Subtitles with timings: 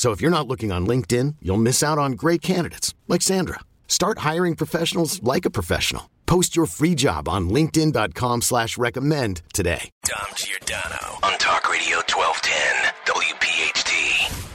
[0.00, 3.60] So if you're not looking on LinkedIn, you'll miss out on great candidates like Sandra.
[3.86, 6.08] Start hiring professionals like a professional.
[6.24, 9.90] Post your free job on linkedin.com slash recommend today.
[10.04, 14.46] Dom Giordano on Talk Radio 1210 WPHT.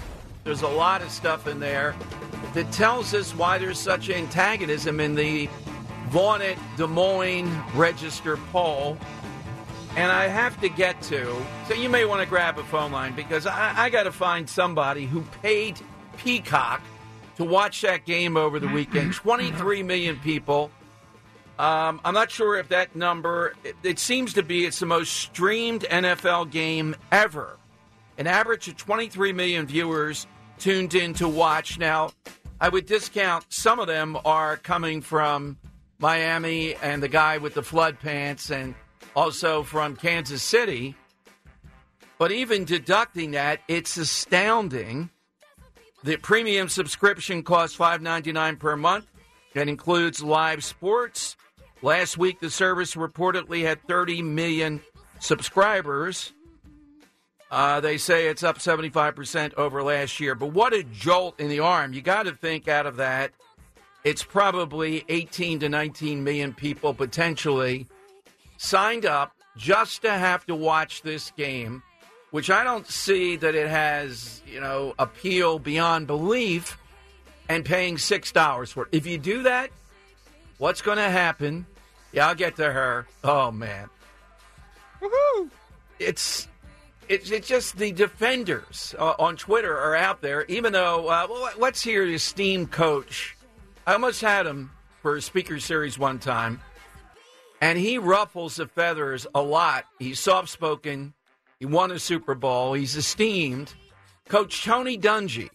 [0.43, 1.95] There's a lot of stuff in there
[2.55, 5.47] that tells us why there's such antagonism in the
[6.07, 8.97] vaunted Des Moines Register poll.
[9.95, 13.15] And I have to get to, so you may want to grab a phone line
[13.15, 15.79] because I, I got to find somebody who paid
[16.17, 16.81] Peacock
[17.37, 19.13] to watch that game over the weekend.
[19.15, 20.69] 23 million people.
[21.57, 25.13] Um, I'm not sure if that number, it, it seems to be it's the most
[25.13, 27.57] streamed NFL game ever.
[28.17, 30.27] An average of 23 million viewers
[30.59, 31.79] tuned in to watch.
[31.79, 32.11] Now,
[32.59, 35.57] I would discount some of them are coming from
[35.99, 38.75] Miami and the guy with the flood pants and
[39.15, 40.95] also from Kansas City.
[42.17, 45.09] But even deducting that, it's astounding.
[46.03, 49.07] The premium subscription costs $5.99 per month.
[49.53, 51.35] That includes live sports.
[51.81, 54.81] Last week, the service reportedly had 30 million
[55.19, 56.33] subscribers.
[57.51, 60.35] Uh, they say it's up 75% over last year.
[60.35, 61.93] But what a jolt in the arm.
[61.93, 63.31] You got to think out of that.
[64.03, 67.87] It's probably 18 to 19 million people potentially
[68.57, 71.83] signed up just to have to watch this game,
[72.31, 76.77] which I don't see that it has, you know, appeal beyond belief
[77.47, 78.89] and paying $6 for it.
[78.91, 79.69] If you do that,
[80.57, 81.65] what's going to happen?
[82.11, 83.07] Yeah, I'll get to her.
[83.23, 83.89] Oh, man.
[85.01, 85.49] Woohoo!
[85.99, 86.47] It's.
[87.07, 91.51] It's, it's just the defenders uh, on Twitter are out there, even though, uh, well,
[91.59, 93.37] let's hear the esteemed coach.
[93.85, 94.71] I almost had him
[95.03, 96.61] for a speaker series one time
[97.65, 99.85] and he ruffles the feathers a lot.
[99.97, 101.15] He's soft spoken.
[101.59, 102.73] He won a Super Bowl.
[102.73, 103.73] He's esteemed.
[104.29, 105.49] Coach Tony Dungy.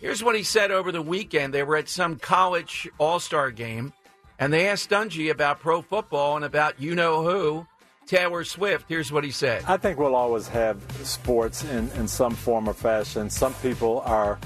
[0.00, 1.52] Here's what he said over the weekend.
[1.52, 3.92] They were at some college all star game,
[4.38, 7.66] and they asked Dungy about pro football and about you know who,
[8.06, 8.86] Taylor Swift.
[8.88, 9.64] Here's what he said.
[9.68, 13.28] I think we'll always have sports in, in some form or fashion.
[13.28, 14.38] Some people are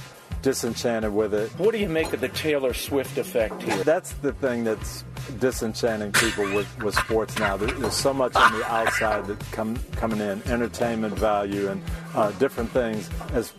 [0.42, 1.50] disenchanted with it.
[1.58, 3.84] What do you make of the Taylor Swift effect here?
[3.84, 5.04] That's the thing that's
[5.38, 7.56] disenchanting people with, with sports now.
[7.56, 11.82] There's so much on the outside that come coming in, entertainment value and
[12.14, 13.52] uh, different things, as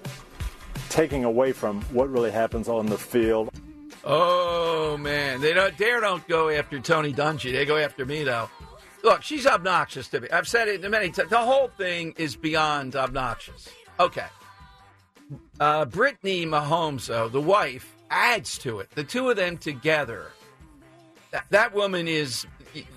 [0.90, 3.50] taking away from what really happens on the field.
[4.04, 7.52] Oh man, they don't dare don't go after Tony Dungy.
[7.52, 8.50] They go after me though.
[9.04, 10.30] Look, she's obnoxious to me.
[10.30, 11.30] I've said it many times.
[11.30, 13.70] The whole thing is beyond obnoxious.
[14.00, 14.26] Okay.
[15.60, 18.90] Uh, Brittany Mahomes, though, the wife, adds to it.
[18.96, 20.28] The two of them together.
[21.32, 22.48] That, that woman is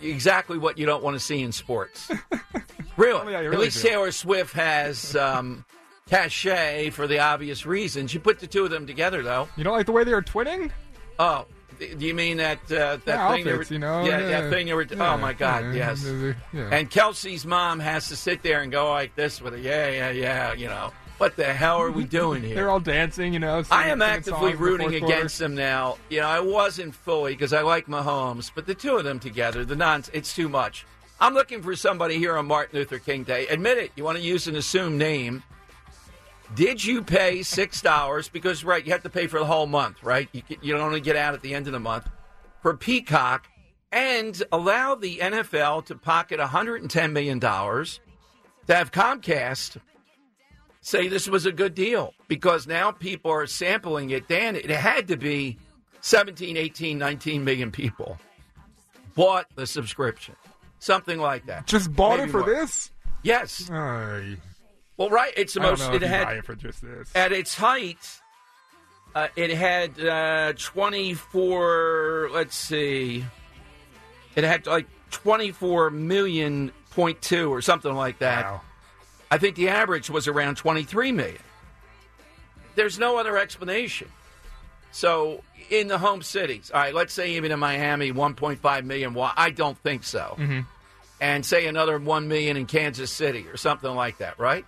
[0.00, 2.10] exactly what you don't want to see in sports.
[2.96, 3.20] really.
[3.20, 3.88] Oh, yeah, you At least do.
[3.88, 5.64] Taylor Swift has um,
[6.08, 8.14] cachet for the obvious reasons.
[8.14, 9.48] You put the two of them together, though.
[9.56, 10.70] You don't like the way they are twinning?
[11.18, 11.46] Oh,
[11.78, 13.44] do you mean that uh, that Yeah, thing?
[13.44, 14.40] they outfits, were, you know, yeah, yeah.
[14.42, 14.66] that thing.
[14.66, 16.04] They were, Yeah, oh my God, yes.
[16.04, 19.58] And Kelce's mom has to sit there and go like this with her.
[19.58, 20.52] Yeah, yeah, yeah.
[20.54, 20.92] You know
[21.22, 22.56] what the hell are we doing here?
[22.56, 23.62] They're all dancing, you know.
[23.70, 25.98] I am actively rooting against them now.
[26.08, 29.64] You know, I wasn't fully because I like Mahomes, but the two of them together,
[29.64, 30.84] the non, it's too much.
[31.20, 33.46] I'm looking for somebody here on Martin Luther King Day.
[33.46, 33.92] Admit it.
[33.94, 35.44] You want to use an assumed name.
[36.56, 38.28] Did you pay six dollars?
[38.28, 40.28] Because right, you have to pay for the whole month, right?
[40.32, 42.08] You you don't only get out at the end of the month
[42.62, 43.46] for Peacock,
[43.92, 48.00] and allow the NFL to pocket 110 million dollars
[48.66, 49.78] to have Comcast
[50.82, 54.28] say this was a good deal because now people are sampling it.
[54.28, 55.56] Dan, it had to be
[56.02, 58.18] 17, 18, 19 million people
[59.14, 60.36] bought the subscription.
[60.78, 61.66] Something like that.
[61.66, 62.50] Just bought Maybe it for more.
[62.50, 62.90] this?
[63.22, 63.70] Yes.
[63.70, 65.32] Well, right.
[65.36, 65.82] It's the most.
[65.92, 67.10] It had it for just this.
[67.14, 68.20] at its height.
[69.14, 73.22] Uh, it had uh, 24, let's see,
[74.34, 78.44] it had like 24 million point two or something like that.
[78.46, 78.60] Wow.
[79.32, 81.40] I think the average was around 23 million.
[82.74, 84.08] There's no other explanation.
[84.90, 89.16] So in the home cities, all right, let's say even in Miami, 1.5 million.
[89.18, 90.36] I don't think so.
[90.38, 90.60] Mm-hmm.
[91.22, 94.66] And say another 1 million in Kansas City or something like that, right?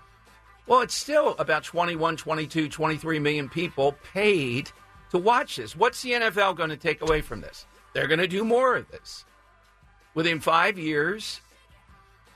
[0.67, 4.71] Well, it's still about 21, 22, 23 million people paid
[5.11, 5.77] to watch this.
[5.77, 7.67] What's the NFL going to take away from this?
[7.93, 9.27] They're going to do more of this.
[10.15, 11.43] Within five years,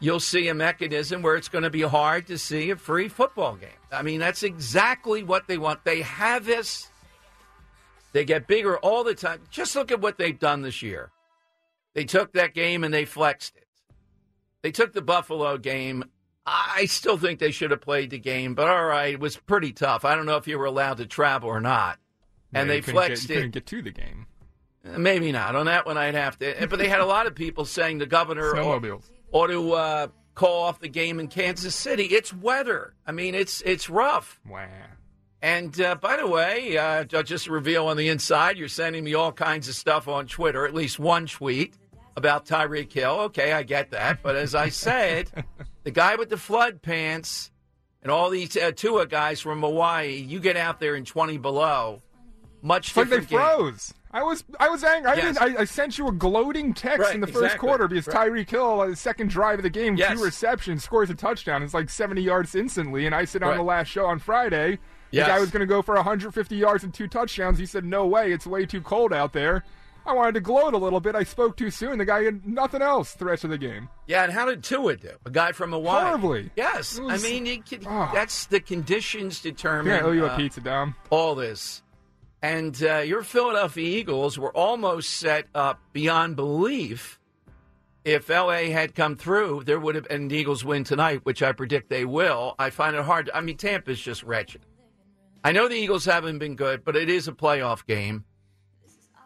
[0.00, 3.56] you'll see a mechanism where it's going to be hard to see a free football
[3.56, 3.70] game.
[3.90, 5.84] I mean, that's exactly what they want.
[5.84, 6.88] They have this.
[8.12, 9.40] They get bigger all the time.
[9.50, 11.10] Just look at what they've done this year.
[11.94, 13.66] They took that game and they flexed it.
[14.62, 16.04] They took the Buffalo game.
[16.46, 19.72] I still think they should have played the game, but all right, it was pretty
[19.72, 20.06] tough.
[20.06, 21.98] I don't know if you were allowed to travel or not.
[22.54, 23.34] And Yeah, they flexed get, it.
[23.36, 24.26] couldn't get to the game.
[24.82, 25.54] Maybe not.
[25.54, 26.66] On that one, I'd have to.
[26.70, 29.04] But they had a lot of people saying the governor Snowmobiles.
[29.32, 32.04] Ought to uh, call off the game in Kansas City.
[32.04, 32.94] It's weather.
[33.06, 34.40] I mean, it's it's rough.
[34.48, 34.66] Wow.
[35.40, 39.30] And uh, by the way, uh, just reveal on the inside, you're sending me all
[39.32, 41.74] kinds of stuff on Twitter, at least one tweet
[42.16, 43.20] about Tyreek Hill.
[43.20, 44.20] Okay, I get that.
[44.20, 45.30] But as I said,
[45.84, 47.52] the guy with the flood pants
[48.02, 52.02] and all these uh, Tua guys from Hawaii, you get out there in 20 below,
[52.60, 53.38] much It's like they different game.
[53.38, 53.94] froze.
[54.10, 55.10] I was I was angry.
[55.10, 55.38] I, Yes.
[55.38, 57.68] didn't, I, I sent you a gloating text Right, in the first exactly.
[57.68, 58.30] quarter because Right.
[58.30, 60.16] Tyreek Hill, uh, the second drive of the game, Yes.
[60.18, 61.62] two receptions, scores a touchdown.
[61.62, 63.04] It's like 70 yards instantly.
[63.06, 64.78] And I said on the last show on Friday,
[65.10, 65.26] Yes.
[65.26, 67.58] the guy was going to go for 150 yards and two touchdowns.
[67.58, 69.62] He said, "No way, it's way too cold out there."
[70.06, 71.14] I wanted to gloat a little bit.
[71.14, 71.98] I spoke too soon.
[71.98, 73.90] The guy had nothing else the rest of the game.
[74.06, 75.10] Yeah, and how did Tua do?
[75.26, 76.02] A guy from Hawaii.
[76.06, 76.50] Horribly.
[76.56, 78.10] Yes, was- I mean can, Oh.
[78.14, 79.92] that's the conditions determine.
[79.92, 80.94] Yeah, I owe you a uh, pizza, Dom.
[81.10, 81.82] all this.
[82.42, 87.18] And uh, your Philadelphia Eagles were almost set up beyond belief.
[88.04, 91.90] If LA had come through, there would have been Eagles win tonight, which I predict
[91.90, 92.54] they will.
[92.58, 93.26] I find it hard.
[93.26, 94.62] To, I mean, Tampa's just wretched.
[95.44, 98.24] I know the Eagles haven't been good, but it is a playoff game.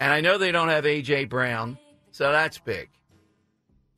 [0.00, 1.26] And I know they don't have A.J.
[1.26, 1.78] Brown,
[2.10, 2.88] so that's big.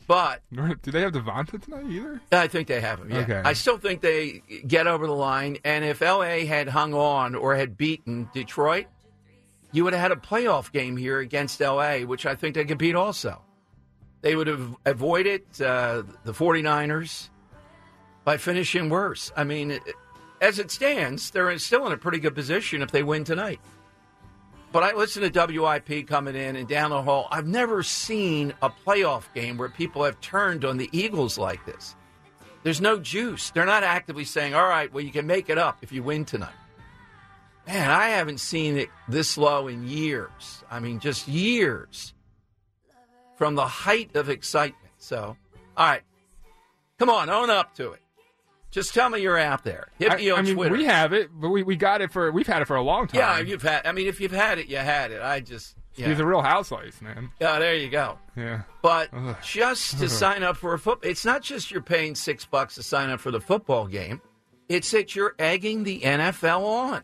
[0.06, 2.20] But Do they have DeVonta tonight either?
[2.30, 3.10] I think they have him.
[3.10, 3.18] Yeah.
[3.20, 3.42] Okay.
[3.44, 5.58] I still think they get over the line.
[5.64, 8.86] And if LA had hung on or had beaten Detroit,
[9.74, 12.78] you would have had a playoff game here against LA, which I think they could
[12.78, 13.42] beat also.
[14.20, 17.28] They would have avoided uh, the 49ers
[18.24, 19.32] by finishing worse.
[19.36, 19.80] I mean,
[20.40, 23.58] as it stands, they're still in a pretty good position if they win tonight.
[24.70, 27.26] But I listen to WIP coming in and down the hall.
[27.32, 31.96] I've never seen a playoff game where people have turned on the Eagles like this.
[32.62, 33.50] There's no juice.
[33.50, 36.24] They're not actively saying, all right, well, you can make it up if you win
[36.24, 36.54] tonight.
[37.66, 40.62] Man, I haven't seen it this low in years.
[40.70, 42.12] I mean, just years
[43.36, 44.92] from the height of excitement.
[44.98, 45.36] So,
[45.76, 46.02] all right,
[46.98, 48.00] come on, own up to it.
[48.70, 49.88] Just tell me you're out there.
[49.98, 50.74] Hit I, on I mean, Twitter.
[50.74, 53.06] we have it, but we, we got it for we've had it for a long
[53.06, 53.18] time.
[53.20, 53.86] yeah, you've had.
[53.86, 55.22] I mean, if you've had it, you had it.
[55.22, 57.30] I just, yeah, He's a real housewife, man.
[57.40, 58.18] yeah there you go.
[58.36, 58.62] Yeah.
[58.82, 59.36] But Ugh.
[59.44, 62.82] just to sign up for a football, it's not just you're paying six bucks to
[62.82, 64.20] sign up for the football game.
[64.68, 67.02] It's that you're egging the NFL on.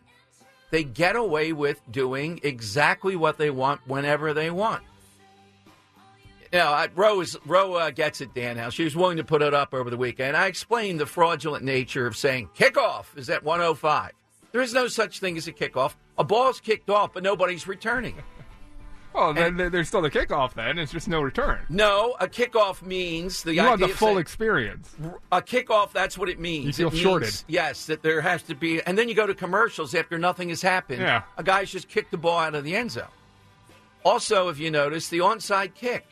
[0.71, 4.83] They get away with doing exactly what they want whenever they want.
[6.53, 6.87] You know,
[7.47, 8.57] Roe uh, gets it, Dan.
[8.57, 10.37] Now she was willing to put it up over the weekend.
[10.37, 14.13] I explained the fraudulent nature of saying kickoff is at 105.
[14.53, 15.95] There is no such thing as a kickoff.
[16.19, 18.17] A ball's kicked off, but nobody's returning.
[19.15, 20.55] Oh, then then there's still the kickoff.
[20.55, 21.59] Then it's just no return.
[21.69, 24.95] No, a kickoff means the You idea want the full saying- experience.
[25.33, 25.93] a kickoff.
[25.93, 26.67] That's what it means.
[26.67, 27.43] You feel It means, shorted.
[27.49, 30.63] Yes, that there has to be, and then you go to commercials after nothing has
[30.63, 31.01] happened.
[31.03, 31.23] Yeah.
[31.37, 33.05] a guy's just kicked the ball out of the end zone.
[34.05, 36.07] Also, if you notice, the onside kick,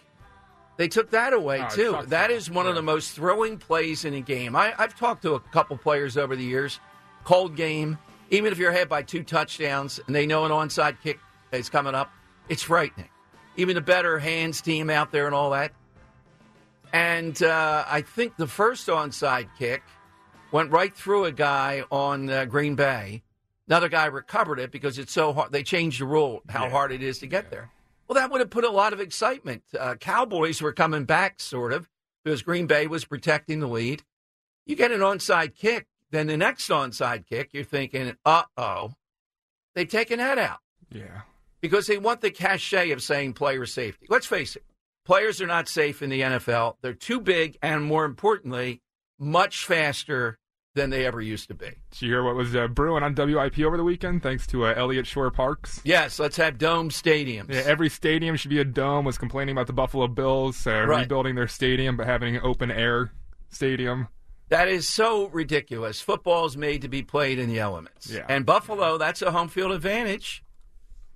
[0.76, 1.93] they took that away Oh, too.
[1.93, 2.57] That is That so is much.
[2.57, 4.55] one of the most thrilling plays in a game.
[4.55, 6.81] I, I've talked to a couple players over the years.
[7.25, 7.97] Cold game,
[8.31, 11.19] even if you're ahead by two touchdowns and they know an onside kick
[11.52, 12.11] is coming up,
[12.49, 13.09] it's frightening.
[13.57, 15.73] Even the better hands team out there and all that.
[16.93, 19.83] And uh, I think the first onside kick
[20.52, 23.23] went right through a guy on uh, Green Bay.
[23.67, 25.52] Another guy recovered it because it's so hard.
[25.52, 26.71] They changed the rule how Yeah.
[26.71, 27.71] hard it is to get there.
[28.07, 29.62] Well, that would have put a lot of excitement.
[29.78, 31.90] Uh, Cowboys were coming back, sort of,
[32.25, 34.02] because Green Bay was protecting the lead.
[34.64, 38.95] You get an onside kick, then the next onside kick, you're thinking, uh oh,
[39.75, 41.23] they've taken that out Yeah.
[41.61, 44.07] Because they want the cachet of saying player safety.
[44.09, 44.65] Let's face it,
[45.05, 46.77] players are not safe in the NFL.
[46.83, 48.81] They're too big and, more importantly,
[49.19, 50.38] much faster
[50.75, 51.71] than they ever used to be.
[51.91, 54.23] Did you hear what was uh, brewing on WIP over the weekend?
[54.23, 55.81] Thanks to uh, Eliot Shorr-Parks.
[55.83, 57.53] Yes, let's have dome stadiums.
[57.53, 59.05] Yeah, every stadium should be a dome.
[59.05, 61.00] Was complaining about the Buffalo Bills uh, Right.
[61.00, 63.11] rebuilding their stadium, but having an open air
[63.49, 64.07] stadium.
[64.50, 66.00] That is so ridiculous.
[66.00, 68.09] Football is made to be played in the elements.
[68.11, 68.25] Yeah.
[68.29, 70.45] And Buffalo, that's a home field advantage.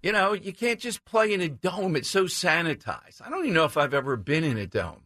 [0.02, 1.94] You know, you can't just play in a dome.
[1.94, 3.22] It's so sanitized.
[3.24, 5.02] I don't even know if I've ever been in a dome.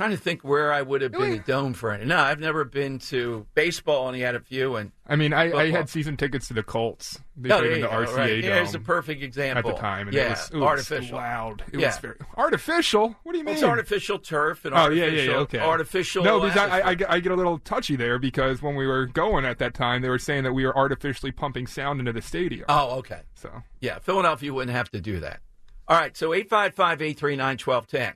[0.00, 1.36] Trying to think where I would have been Really?
[1.36, 2.06] a dome for it.
[2.06, 4.76] No, I've never been to baseball, only had a few.
[4.76, 7.20] And I mean, I, I had season tickets to the Colts.
[7.36, 8.26] They Oh, played in the RCA right.
[8.42, 8.42] dome.
[8.52, 11.16] Here's a perfect example at the time, and yeah, it was, it was artificial.
[11.18, 11.64] loud.
[11.72, 11.86] It Yeah.
[11.88, 13.16] was very artificial.
[13.22, 13.54] What do you mean?
[13.54, 15.42] It's artificial turf and artificial, Oh yeah, artificial, yeah, yeah.
[15.42, 15.58] Okay.
[15.58, 16.24] artificial.
[16.24, 18.86] No, because I, I, I, get, I get a little touchy there because when we
[18.86, 22.12] were going at that time, they were saying that we were artificially pumping sound into
[22.12, 22.64] the stadium.
[22.68, 23.20] oh, okay.
[23.34, 25.40] So Yeah, Philadelphia wouldn't have to do that.
[25.88, 28.14] All right, so 855 839 1210.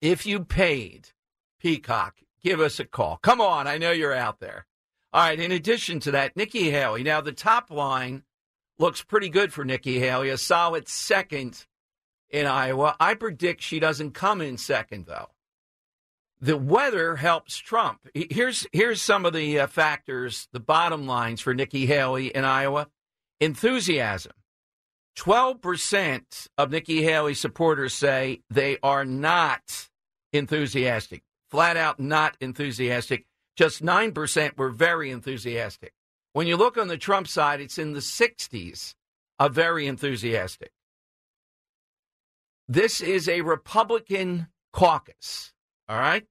[0.00, 1.10] If you paid
[1.60, 3.18] Peacock, give us a call.
[3.18, 4.66] Come on, I know you're out there.
[5.12, 7.02] All right, in addition to that, Nikki Haley.
[7.02, 8.22] Now, the top line
[8.78, 11.66] looks pretty good for Nikki Haley, a solid second
[12.30, 12.96] in Iowa.
[13.00, 15.28] I predict she doesn't come in second, though.
[16.40, 18.08] The weather helps Trump.
[18.14, 22.88] Here's, here's some of the uh, factors, the bottom lines for Nikki Haley in Iowa
[23.40, 24.32] enthusiasm.
[25.16, 29.89] 12% of Nikki Haley supporters say they are not
[30.32, 33.26] enthusiastic, flat out not enthusiastic.
[33.56, 35.92] Just 9% were very enthusiastic.
[36.32, 38.94] When you look on the Trump side, it's in the 60s
[39.38, 40.70] of very enthusiastic.
[42.68, 45.52] This is a Republican caucus,
[45.88, 46.24] all right?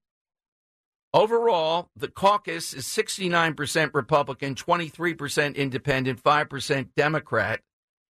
[1.13, 7.61] Overall, the caucus is 69% Republican, 23% independent, 5% Democrat.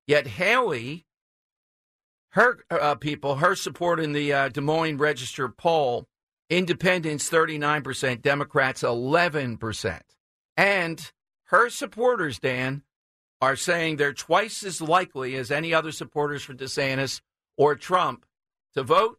[0.06, 1.05] Yet Haley,
[2.30, 6.06] her uh, people, her support in the uh, Des Moines Register poll,
[6.50, 10.00] independents 39%, Democrats 11%.
[10.56, 11.12] And
[11.44, 12.82] her supporters, Dan,
[13.40, 17.20] are saying they're twice as likely as any other supporters for DeSantis
[17.56, 18.24] or Trump
[18.74, 19.18] to vote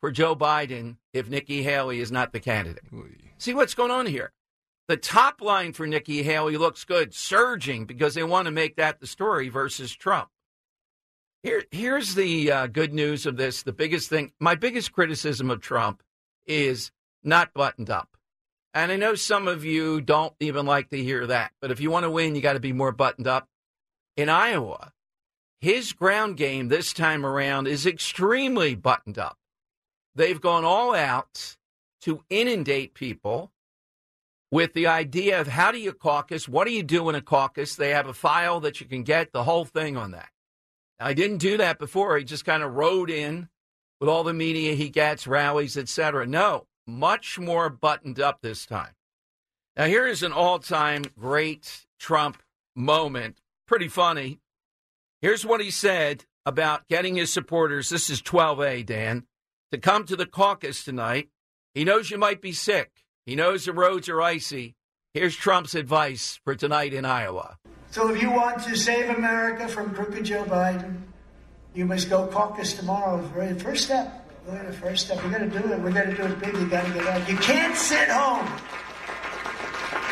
[0.00, 2.84] for Joe Biden if Nikki Haley is not the candidate.
[3.38, 4.32] See what's going on here?
[4.88, 9.00] The top line for Nikki Haley looks good, surging because they want to make that
[9.00, 10.28] the story versus Trump.
[11.42, 13.62] Here, here's the uh, good news of this.
[13.62, 16.02] The biggest thing, my biggest criticism of Trump
[16.46, 16.92] is
[17.24, 18.16] not buttoned up.
[18.74, 21.90] And I know some of you don't even like to hear that, but if you
[21.90, 23.48] want to win, you got to be more buttoned up.
[24.16, 24.92] In Iowa,
[25.60, 29.38] his ground game this time around is extremely buttoned up.
[30.14, 31.56] They've gone all out
[32.02, 33.50] to inundate people
[34.50, 36.48] with the idea of how do you caucus?
[36.48, 37.76] What do you do in a caucus?
[37.76, 40.28] They have a file that you can get the whole thing on that.
[41.00, 42.18] I didn't do that before.
[42.18, 43.48] He just kind of rode in
[44.00, 46.26] with all the media he gets, rallies, etc.
[46.26, 48.94] No, much more buttoned up this time.
[49.76, 52.42] Now here is an all-time great Trump
[52.76, 53.40] moment.
[53.66, 54.40] Pretty funny.
[55.22, 57.88] Here's what he said about getting his supporters.
[57.88, 59.24] This is 12A, Dan,
[59.72, 61.28] to come to the caucus tonight.
[61.74, 63.04] He knows you might be sick.
[63.26, 64.74] He knows the roads are icy.
[65.14, 67.58] Here's Trump's advice for tonight in Iowa.
[67.90, 71.02] So if you want to save America from crooked Joe Biden,
[71.74, 73.20] you must go caucus tomorrow.
[73.20, 74.16] The very first step.
[74.48, 75.22] Ahead, the first step.
[75.22, 75.80] We're going to do it.
[75.80, 76.54] We're going to do it big.
[76.54, 77.28] You got to get out.
[77.28, 78.46] You can't sit home.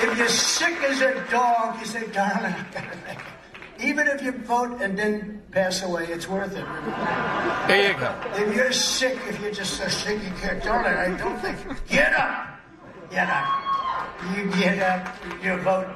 [0.00, 3.85] If you're sick as a dog, you say, darling, I got to make it.
[3.85, 6.64] Even if you vote and then pass away, it's worth it.
[7.68, 8.14] There you go.
[8.35, 11.58] If you're sick, if you're just so sick you can't, darling, I don't think.
[11.88, 12.58] Get up!
[13.11, 13.68] Get up.
[14.37, 15.87] You get up, you vote.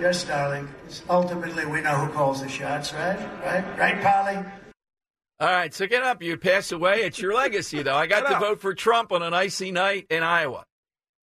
[0.00, 0.66] Yes, darling.
[1.10, 3.18] Ultimately, we know who calls the shots, right?
[3.44, 3.78] Right?
[3.78, 4.36] Right, Polly?
[5.38, 6.22] All right, so get up.
[6.22, 7.02] You pass away.
[7.02, 7.94] It's your legacy, though.
[7.96, 10.64] I got to vote for Trump on an icy night in Iowa.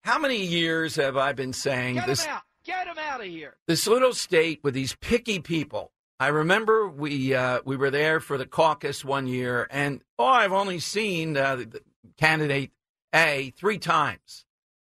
[0.04, 2.24] How many years have I been saying Get this?
[2.24, 2.42] him out.
[2.64, 3.56] Get him out of here.
[3.66, 5.90] this little state with these picky people.
[6.20, 10.52] I remember we uh, we were there for the caucus one year, and oh, I've
[10.52, 11.80] only seen uh, the, the
[12.18, 12.72] candidate
[13.14, 14.44] A three times.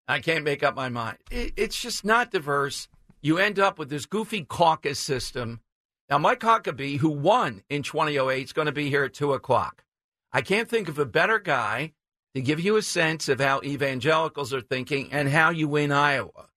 [0.08, 1.18] I can't make up my mind.
[1.32, 2.88] It, it's just not diverse.
[3.22, 5.62] You end up with this goofy caucus system.
[6.10, 9.84] Now, Mike Huckabee, who won in 2008, is going to be here at two o'clock.
[10.32, 11.94] I can't think of a better guy
[12.36, 16.50] to give you a sense of how evangelicals are thinking and how you win Iowa.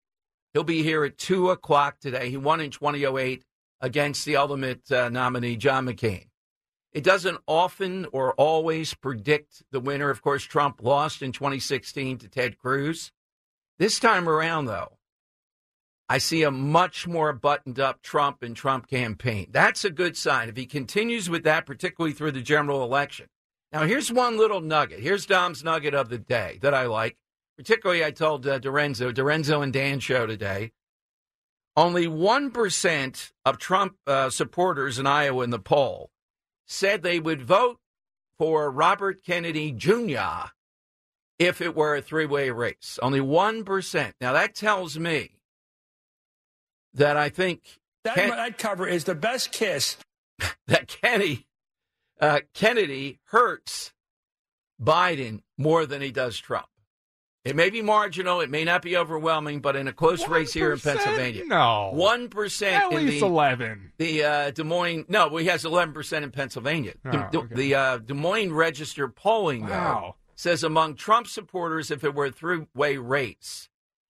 [0.53, 2.29] He'll be here at 2 o'clock today.
[2.29, 3.43] He won in 2008
[3.81, 6.27] against the ultimate uh, nominee, John McCain.
[6.93, 10.11] It doesn't often or always predict the winner.
[10.11, 13.13] Of course, Trump lost in 2016 to Ted Cruz.
[13.79, 14.99] This time around, though,
[16.09, 19.49] I see a much more buttoned up Trump and Trump campaign.
[19.51, 20.49] That's a good sign.
[20.49, 23.27] If he continues with that, particularly through the general election.
[23.73, 25.01] Now, here's one little nugget.
[25.01, 27.17] Here's Dom's nugget of the day that I like.
[27.57, 30.73] particularly I told uh, Dorenzo, Dorenzo and Dan show today,
[31.77, 36.11] only 1% of Trump uh, supporters in Iowa in the poll
[36.67, 37.79] said they would vote
[38.37, 40.51] for Robert Kennedy Jr.
[41.39, 42.99] if it were a three way race.
[43.01, 44.13] Only 1%.
[44.21, 45.37] Now, that tells me
[46.95, 49.97] that I think that, Ken- that cover is the best kiss.
[50.67, 51.47] that Kenny,
[52.21, 53.93] uh, Kennedy hurts
[54.81, 56.67] Biden more than he does Trump.
[57.45, 60.73] It may be marginal, it may not be overwhelming, but in a close race here
[60.73, 61.91] in Pennsylvania, No.
[61.93, 63.93] one percent At in least the 11.
[63.99, 65.07] the uh, Des Moines.
[65.09, 66.95] No, well, he has eleven percent in Pennsylvania.
[67.05, 67.55] Oh, the, okay.
[67.57, 72.31] the uh, Des Moines Register polling though says among Trump supporters, if it were a
[72.33, 73.69] three-way race,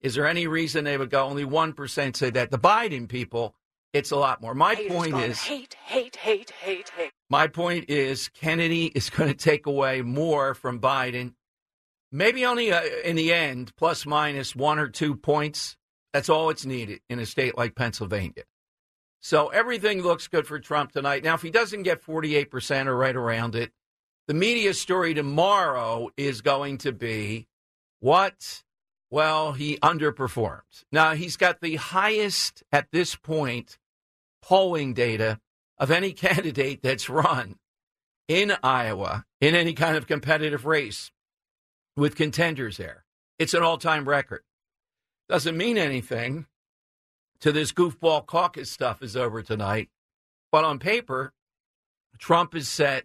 [0.04, 1.24] is there any reason they would go?
[1.24, 2.50] Only one percent say that.
[2.50, 3.54] The Biden people,
[3.94, 4.54] it's a lot more.
[4.54, 7.10] My point is, hate, hate, hate, hate, hate.
[7.30, 11.32] my point is, Kennedy is going to take away more from Biden.
[12.12, 15.78] Maybe only uh, in the end, plus minus one or two points.
[16.12, 18.44] That's all it's needed in a state like Pennsylvania.
[19.20, 21.24] So everything looks good for Trump tonight.
[21.24, 23.72] Now, if he doesn't get 48% or right around it,
[24.28, 27.48] the media story tomorrow is going to be
[28.00, 28.62] what?
[29.14, 30.82] Well, he underperformed.
[30.90, 33.78] Now, he's got the highest at this point
[34.42, 35.38] polling data
[35.78, 37.60] of any candidate that's run
[38.26, 41.12] in Iowa in any kind of competitive race
[41.96, 43.04] with contenders there.
[43.38, 44.42] It's an all time record.
[45.28, 46.46] Doesn't mean anything
[47.38, 49.90] to this goofball caucus stuff is over tonight.
[50.50, 51.32] But on paper,
[52.18, 53.04] Trump is set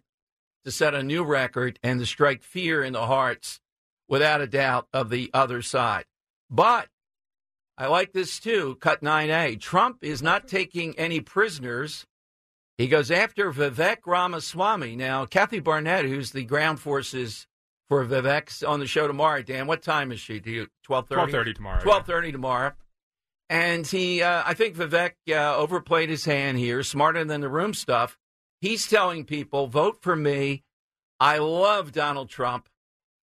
[0.66, 3.62] to set a new record and to strike fear in the hearts,
[4.10, 6.06] without a doubt, of the other side.
[6.50, 6.90] But
[7.78, 9.62] I like this too, cut 9A.
[9.62, 12.06] Trump is not taking any prisoners.
[12.78, 14.96] He goes after Vivek Ramaswamy.
[14.96, 17.48] Now, Kathy Barnette, who's the ground forces
[17.90, 19.42] for Vivek's on the show tomorrow.
[19.42, 20.40] Dan, what time is she?
[20.40, 21.32] Do you twelve thirty?
[21.32, 22.74] 12:30 tomorrow, Twelve thirty tomorrow.
[23.50, 27.74] And he, uh, I think Vivek uh, overplayed his hand here, smarter than the room
[27.74, 28.18] stuff.
[28.62, 30.64] He's telling people, vote for me.
[31.20, 32.70] I love Donald Trump,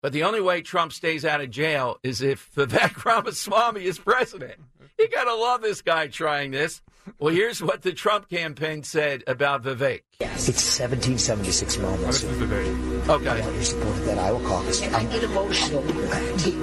[0.04, 4.60] but the only way Trump stays out of jail is if Vivek Ramaswamy is president.
[5.00, 6.82] You got to love this guy trying this.
[7.20, 10.02] Well, here's what the Trump campaign said about Vivek.
[10.20, 10.48] It's
[10.80, 12.22] 1776 moments.
[12.22, 12.70] This is the day.
[13.12, 13.30] Okay.
[13.30, 14.82] I want your support of that Iowa caucus.
[14.94, 15.84] I get emotional.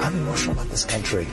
[0.03, 1.27] I'm emotional about this country.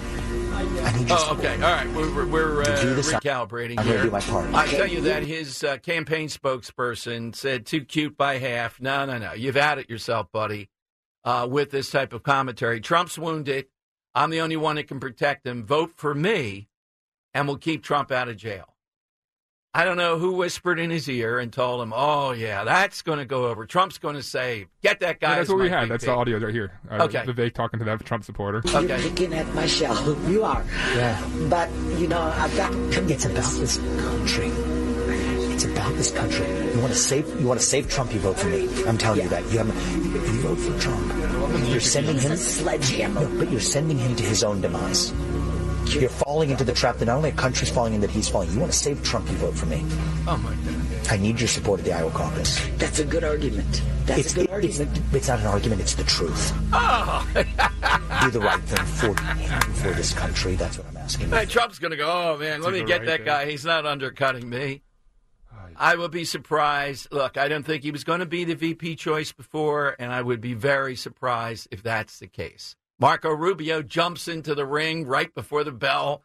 [0.54, 1.54] I need your Oh, okay.
[1.56, 1.88] All right.
[1.94, 3.12] We're, we're uh, do this.
[3.12, 3.96] recalibrating I'm here.
[3.98, 4.54] gonna do my part.
[4.54, 8.80] I tell you that his uh, campaign spokesperson said too cute by half.
[8.82, 9.34] No, no, no.
[9.34, 10.70] You've had it yourself, buddy,
[11.28, 12.80] uh, with this type of commentary.
[12.80, 13.66] Trump's wounded.
[14.16, 15.66] I'm the only one that can protect him.
[15.66, 16.70] Vote for me,
[17.34, 18.76] and we'll keep Trump out of jail.
[19.74, 23.20] I don't know who whispered in his ear and told him, oh, yeah, that's going
[23.20, 23.66] to go over.
[23.66, 25.32] Trump's going to say, get that guy.
[25.32, 25.90] Yeah, that's what we my had.
[25.90, 26.80] That's VP." the audio right here.
[26.90, 27.20] Uh, Okay.
[27.20, 28.62] Vivek talking to that Trump supporter.
[28.66, 30.18] You're picking at my shell.
[30.30, 30.64] You are.
[30.96, 31.22] Yeah.
[31.50, 34.50] But, you know, I've got to It's about this country.
[35.58, 36.46] It's about this country.
[36.46, 38.70] You want to save you want to save Trump, you vote for me.
[38.86, 39.44] I'm telling you that.
[39.52, 43.22] You have if you vote for Trump, you're sending him a sledgehammer.
[43.22, 45.12] No, but you're sending him to his own demise.
[45.96, 48.52] You're falling into the trap that not only a country's falling in, that he's falling.
[48.52, 49.84] You want to save Trump, you vote for me.
[50.28, 51.12] Oh, my God.
[51.12, 52.64] I need your support of the Iowa caucus.
[52.78, 53.82] That's a good argument.
[54.06, 54.98] That's it's, a good it- argument.
[54.98, 56.54] It's, it's not an argument, it's the truth.
[56.72, 57.26] Oh.
[58.22, 60.56] Do the right thing for him, for this country.
[60.56, 61.30] That's what I'm asking.
[61.30, 63.26] Hey, Trump's going to go, oh, man, let me get right that thing.
[63.26, 63.50] guy.
[63.50, 64.84] He's not undercutting me.
[65.78, 67.08] I would be surprised.
[67.12, 70.22] Look, I don't think he was going to be the VP choice before, and I
[70.22, 72.76] would be very surprised if that's the case.
[73.00, 76.24] Marco Rubio jumps into the ring right before the bell,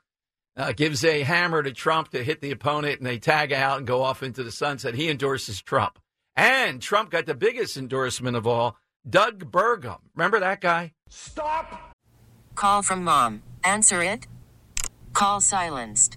[0.56, 3.86] uh, gives a hammer to Trump to hit the opponent, and they tag out and
[3.86, 4.94] go off into the sunset.
[4.94, 5.98] He endorses Trump.
[6.34, 9.98] And Trump got the biggest endorsement of all Doug Burgum.
[10.14, 10.94] Remember that guy?
[11.10, 11.94] Stop!
[12.54, 13.42] Call from mom.
[13.64, 14.26] Answer it.
[15.12, 16.16] Call silenced.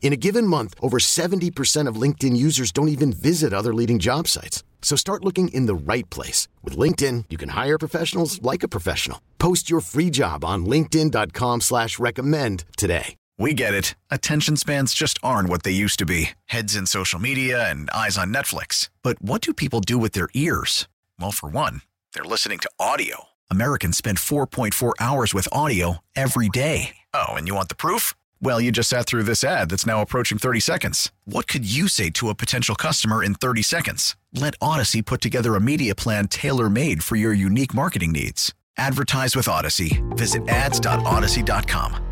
[0.00, 4.26] In a given month, over 70% of LinkedIn users don't even visit other leading job
[4.26, 4.64] sites.
[4.80, 6.48] So start looking in the right place.
[6.64, 9.20] With LinkedIn, you can hire professionals like a professional.
[9.38, 13.16] Post your free job on linkedin.com slash recommend today.
[13.40, 13.94] We get it.
[14.10, 18.18] Attention spans just aren't what they used to be heads in social media and eyes
[18.18, 18.88] on Netflix.
[19.02, 20.88] But what do people do with their ears?
[21.20, 21.82] Well, for one,
[22.14, 23.26] they're listening to audio.
[23.48, 26.96] Americans spend 4.4 hours with audio every day.
[27.14, 28.14] Oh, and you want the proof?
[28.40, 31.10] Well, you just sat through this ad that's now approaching 30 seconds.
[31.24, 34.16] What could you say to a potential customer in 30 seconds?
[34.32, 38.54] Let Audacy put together a media plan tailor made for your unique marketing needs.
[38.76, 40.00] Advertise with Audacy.
[40.16, 42.04] Visit ads.audacy.com.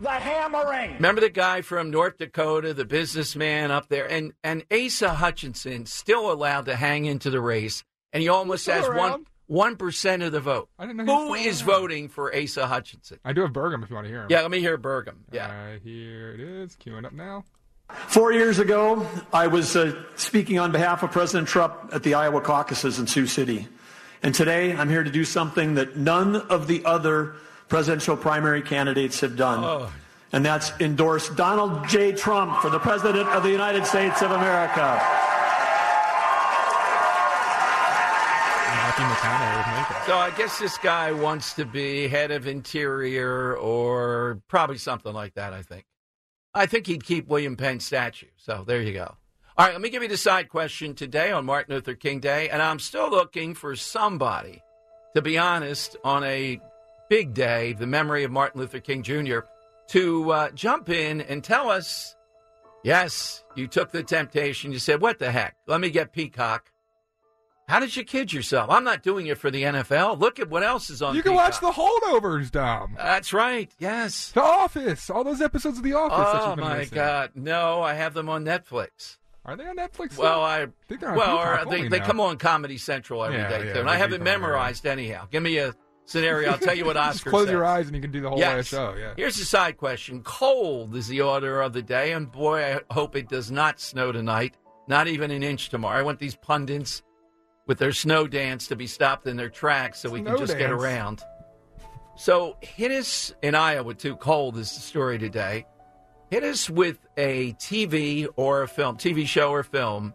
[0.00, 0.94] The hammering.
[0.94, 6.30] Remember the guy from North Dakota, the businessman up there, and and Asa Hutchinson still
[6.32, 9.10] allowed to hang into the race, and he almost Still has one around?
[9.10, 9.26] one
[9.76, 10.68] percent of the vote.
[10.78, 13.18] I didn't know he was is voting for Asa Hutchinson?
[13.24, 14.28] I do have Burgum if you want to hear him.
[14.30, 15.16] Yeah, let me hear Burgum.
[15.30, 15.46] Yeah.
[15.46, 16.76] Uh, here it is.
[16.76, 17.44] Queuing up now.
[17.88, 22.40] Four years ago, I was uh, speaking on behalf of President Trump at the Iowa
[22.40, 23.68] caucuses in Sioux City.
[24.22, 27.34] And today, I'm here to do something that none of the other
[27.68, 29.64] presidential primary candidates have done.
[29.64, 29.92] Oh.
[30.32, 32.12] And that's endorse Donald J.
[32.12, 35.21] Trump for the President of the United States of America.
[40.12, 45.32] So I guess this guy wants to be head of interior or probably something like
[45.36, 45.86] that, I think.
[46.52, 48.26] I think he'd keep William Penn statue.
[48.36, 49.16] So there you go.
[49.56, 52.50] All right, let me give you the side question today on Martin Luther King Day.
[52.50, 54.60] And I'm still looking for somebody,
[55.14, 56.60] to be honest, on a
[57.08, 59.38] big day, the memory of Martin Luther King Jr.,
[59.92, 62.16] to uh, jump in and tell us
[62.84, 64.72] yes, you took the temptation.
[64.72, 65.56] You said, what the heck?
[65.66, 66.70] Let me get Peacock.
[67.68, 68.68] How did you kid yourself?
[68.70, 70.18] I'm not doing it for the NFL.
[70.18, 71.60] Look at what else is on You can Peacock.
[71.60, 72.94] watch the holdovers, Dom.
[72.98, 73.70] That's right.
[73.78, 74.32] Yes.
[74.32, 75.08] The Office.
[75.08, 76.32] All those episodes of The Office.
[76.32, 76.94] that Oh you've been my missing.
[76.96, 77.30] God!
[77.34, 79.18] No, I have them on Netflix.
[79.44, 80.16] Are they on Netflix?
[80.18, 80.42] Well?
[80.42, 82.06] I think they're on well, Peacock or they, only they now.
[82.06, 84.18] come on Comedy Central every day Yeah, yeah, too, and I they have do it
[84.18, 84.38] come on, yeah.
[84.38, 85.26] memorized anyhow.
[85.30, 86.50] Give me a scenario.
[86.50, 88.38] I'll tell you what Oscar Just close your eyes and you can do the whole
[88.38, 88.66] yes.
[88.66, 88.94] show.
[88.98, 89.14] Yeah.
[89.16, 90.22] Here's a side question.
[90.22, 94.12] Cold is the order of the day, and boy, I hope it does not snow
[94.12, 94.56] tonight.
[94.88, 95.98] Not even an inch tomorrow.
[95.98, 97.02] I want these pundits
[97.66, 100.70] with their snow dance to be stopped in their tracks so we can just get
[100.70, 101.22] around.
[102.16, 104.16] So hit us in Iowa too.
[104.16, 105.66] Cold is the story today.
[106.30, 110.14] Hit us with a TV or a film, TV show or film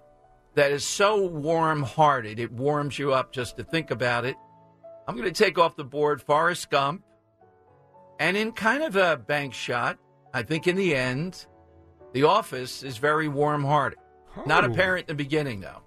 [0.56, 4.36] that is so warm hearted, it warms you up just to think about it.
[5.08, 7.04] I'm going to take off the board Forrest Gump.
[8.20, 9.98] And in kind of a bank shot,
[10.34, 11.46] I think in the end,
[12.14, 14.00] The Office is very warm hearted.
[14.48, 14.72] Not Oh.
[14.72, 15.84] apparent in the beginning, though.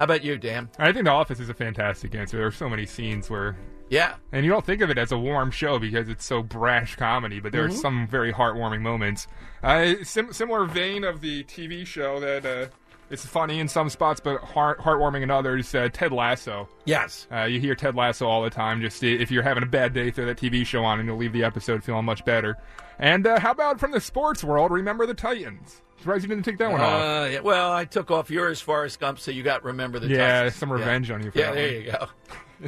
[0.00, 0.70] How about you, Dan?
[0.78, 2.38] I think The Office is a fantastic answer.
[2.38, 3.54] There are so many scenes where.
[3.90, 4.14] Yeah.
[4.32, 7.38] And you don't think of it as a warm show because it's so brash comedy,
[7.38, 7.68] but there Mhm.
[7.68, 9.26] are some very heartwarming moments.
[9.62, 12.66] Uh, sim- similar vein of the TV show that uh,
[13.10, 15.74] it's funny in some spots, but heart- heartwarming in others.
[15.74, 16.68] Uh, Ted Lasso.
[16.84, 17.26] Yes.
[17.32, 18.80] Uh, you hear Ted Lasso all the time.
[18.80, 21.32] Just if you're having a bad day, throw that TV show on, and you'll leave
[21.32, 22.56] the episode feeling much better.
[22.98, 24.70] And uh, how about from the sports world?
[24.70, 25.82] Remember the Titans.
[25.98, 27.02] Surprised you didn't take that one off.
[27.02, 30.18] Uh, yeah, well, I took off yours, Forrest Gump, so you got remember the Titans.
[30.18, 30.54] Yeah, Titans.
[30.56, 31.84] some revenge on you for yeah, that there one.
[31.84, 32.08] you go.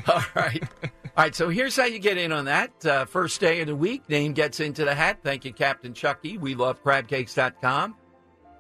[0.12, 0.62] All right.
[0.83, 0.90] All
[1.24, 2.85] right, so here's how you get in on that.
[2.85, 5.20] Uh, first day of the week, name gets into the hat.
[5.22, 6.38] Thank you, Captain Chucky.
[6.38, 7.94] We love crabcakes.com.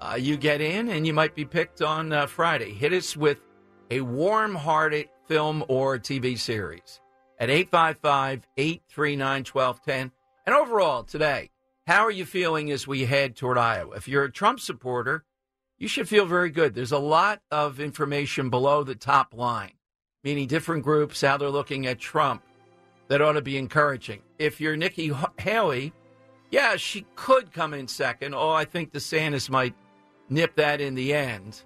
[0.02, 2.72] Uh, you get in, and you might be picked on uh, Friday.
[2.72, 3.38] Hit us with
[3.88, 7.00] a warm hearted film or TV series
[7.38, 10.10] at 855 839 1210.
[10.44, 11.50] And overall, today,
[11.86, 13.94] how are you feeling as we head toward Iowa?
[13.94, 15.22] If you're a Trump supporter,
[15.78, 16.74] you should feel very good.
[16.74, 19.74] There's a lot of information below the top line,
[20.24, 22.42] meaning different groups, how they're looking at Trump,
[23.06, 24.22] that ought to be encouraging.
[24.40, 25.92] If you're Nikki Haley,
[26.50, 28.34] yeah, she could come in second.
[28.34, 29.74] Oh, I think DeSantis might
[30.32, 31.62] nip that in the end.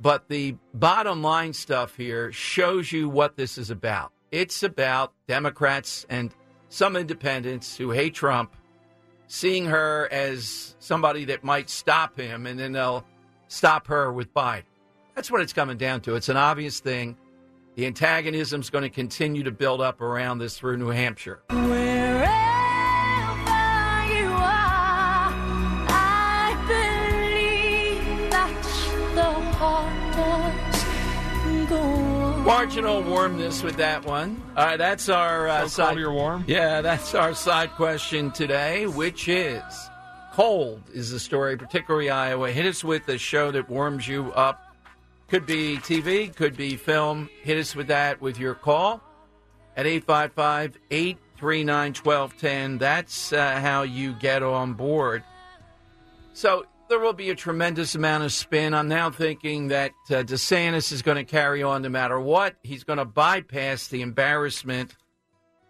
[0.00, 4.12] But the bottom line stuff here shows you what this is about.
[4.30, 6.32] It's about Democrats and
[6.68, 8.54] some independents who hate Trump
[9.26, 13.04] seeing her as somebody that might stop him, and then they'll
[13.48, 14.64] stop her with Biden.
[15.14, 16.14] That's what it's coming down to.
[16.14, 17.16] It's an obvious thing.
[17.74, 21.42] The antagonism's going to continue to build up around this through New Hampshire.
[32.60, 34.38] Marginal warmness with that one.
[34.54, 35.86] All right, that's our uh, So side.
[35.86, 36.44] cold you're warm?
[36.46, 39.62] Yeah, that's our side question today, which is
[40.34, 42.52] cold is the story, particularly Iowa.
[42.52, 44.76] Hit us with a show that warms you up.
[45.28, 47.30] Could be TV, could be film.
[47.42, 49.02] Hit us with that with your call
[49.74, 52.76] at 855 839 1210.
[52.76, 55.24] That's uh, how you get on board.
[56.34, 58.74] So there will be a tremendous amount of spin.
[58.74, 62.56] I'm now thinking that uh, DeSantis is going to carry on no matter what.
[62.64, 64.96] He's going to bypass the embarrassment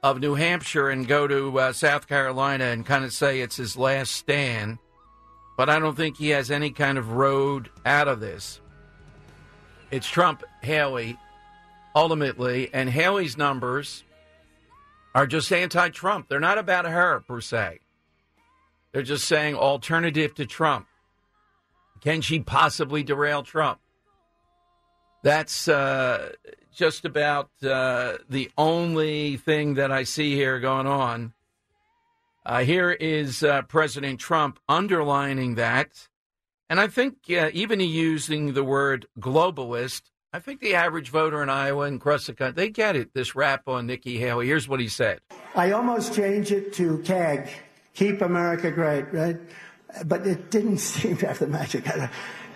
[0.03, 3.77] of New Hampshire and go to uh, South Carolina and kind of say it's his
[3.77, 4.79] last stand.
[5.59, 8.63] But I don't think he has any kind of road out of this.
[9.91, 11.19] It's Trump, Haley,
[11.95, 14.05] ultimately, and Haley's numbers
[15.15, 16.31] are just anti Trump.
[16.31, 17.81] They're not about her, per se.
[18.93, 20.87] They're just saying alternative to Trump.
[22.01, 23.81] Can she possibly derail Trump?
[25.23, 26.33] That's uh,
[26.75, 31.35] just about uh, the only thing that I see here going on.
[32.45, 36.09] Uh, here is uh, President Trump underlining that.
[36.71, 41.51] And I think uh, even using the word globalist, I think the average voter in
[41.51, 44.47] Iowa and across the country, they get it, this rap on Nikki Haley.
[44.47, 45.21] Here's what he said.
[45.55, 47.49] I almost changed it to CAG,
[47.95, 49.37] Keep America Great, right?
[50.05, 51.87] But it didn't seem to have the magic.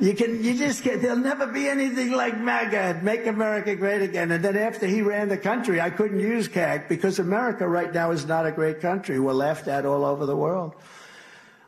[0.01, 4.33] You can, you just get, there'll never be anything like MAGA, Make America Great Again.
[4.33, 8.11] And then after he ran the country, I couldn't use CAG because America right now
[8.11, 9.21] is not a great country.
[9.21, 10.75] We're laughed at all over the world.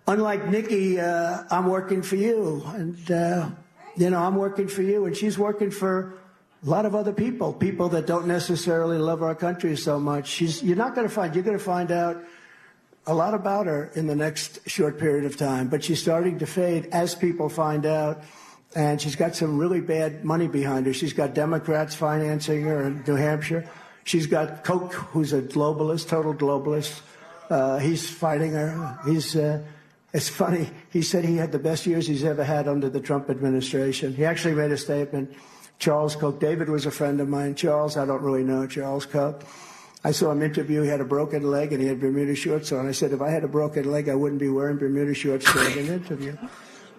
[0.08, 2.62] Unlike Nikki, uh, I'm working for you.
[2.66, 3.50] And, uh,
[3.96, 5.06] you know, I'm working for you.
[5.06, 6.14] And she's working for
[6.64, 10.26] a lot of other people, people that don't necessarily love our country so much.
[10.26, 12.24] She's, you're not going to find, you're going to find out
[13.06, 16.46] a lot about her in the next short period of time, but she's starting to
[16.46, 18.22] fade as people find out.
[18.74, 20.92] And she's got some really bad money behind her.
[20.92, 23.68] She's got Democrats financing her in New Hampshire.
[24.04, 27.00] She's got Koch, who's a globalist, total globalist.
[27.48, 28.98] Uh, he's fighting her.
[29.06, 29.62] He's, uh,
[30.12, 30.68] it's funny.
[30.90, 34.14] He said he had the best years he's ever had under the Trump administration.
[34.14, 35.34] He actually made a statement.
[35.78, 36.38] Charles Koch.
[36.38, 37.54] David was a friend of mine.
[37.54, 39.42] Charles, I don't really know Charles Koch.
[40.06, 40.82] I saw him interview.
[40.82, 42.86] He had a broken leg and he had Bermuda shorts on.
[42.86, 45.76] I said, if I had a broken leg, I wouldn't be wearing Bermuda shorts during
[45.78, 46.36] an interview.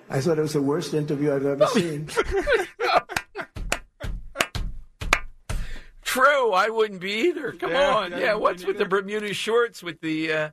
[0.10, 2.10] I thought it was the worst interview I've ever seen.
[6.04, 7.54] True, I wouldn't be either.
[7.54, 8.12] Come Yeah, on.
[8.12, 8.86] Yeah, what's with the.
[8.86, 10.50] Bermuda shorts with the uh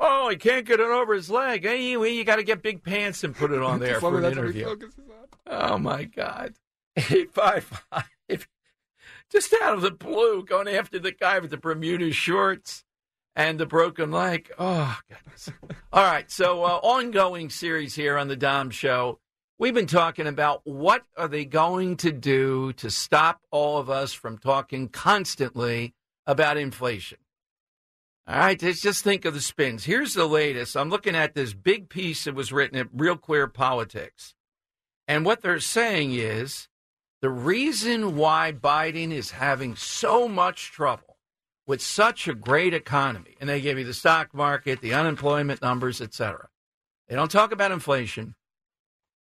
[0.00, 1.64] Oh, he can't get it over his leg.
[1.64, 4.22] Hey, you, you got to get big pants and put it on there for an
[4.22, 4.88] that's what he interview.
[5.46, 6.54] Oh my God.
[6.96, 8.08] 855.
[9.32, 12.84] Just out of the blue, going after the guy with the Bermuda shorts
[13.34, 14.50] and the broken leg.
[14.58, 15.50] Oh, goodness.
[15.92, 16.30] All right.
[16.30, 19.20] So, uh, ongoing series here on the Dom Show.
[19.58, 24.12] We've been talking about what are they going to do to stop all of us
[24.12, 25.94] from talking constantly
[26.26, 27.18] about inflation.
[28.26, 29.84] All right, let's just think of the spins.
[29.84, 30.76] Here's the latest.
[30.76, 34.34] I'm looking at this big piece that was written at Real Clear Politics.
[35.06, 36.68] And what they're saying is
[37.22, 41.16] the reason why Biden is having so much trouble
[41.68, 46.00] with such a great economy, and they give you the stock market, the unemployment numbers,
[46.00, 46.48] etc.
[47.08, 48.34] They don't talk about inflation.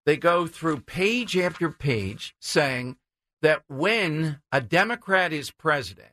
[0.05, 2.97] They go through page after page saying
[3.41, 6.09] that when a Democrat is president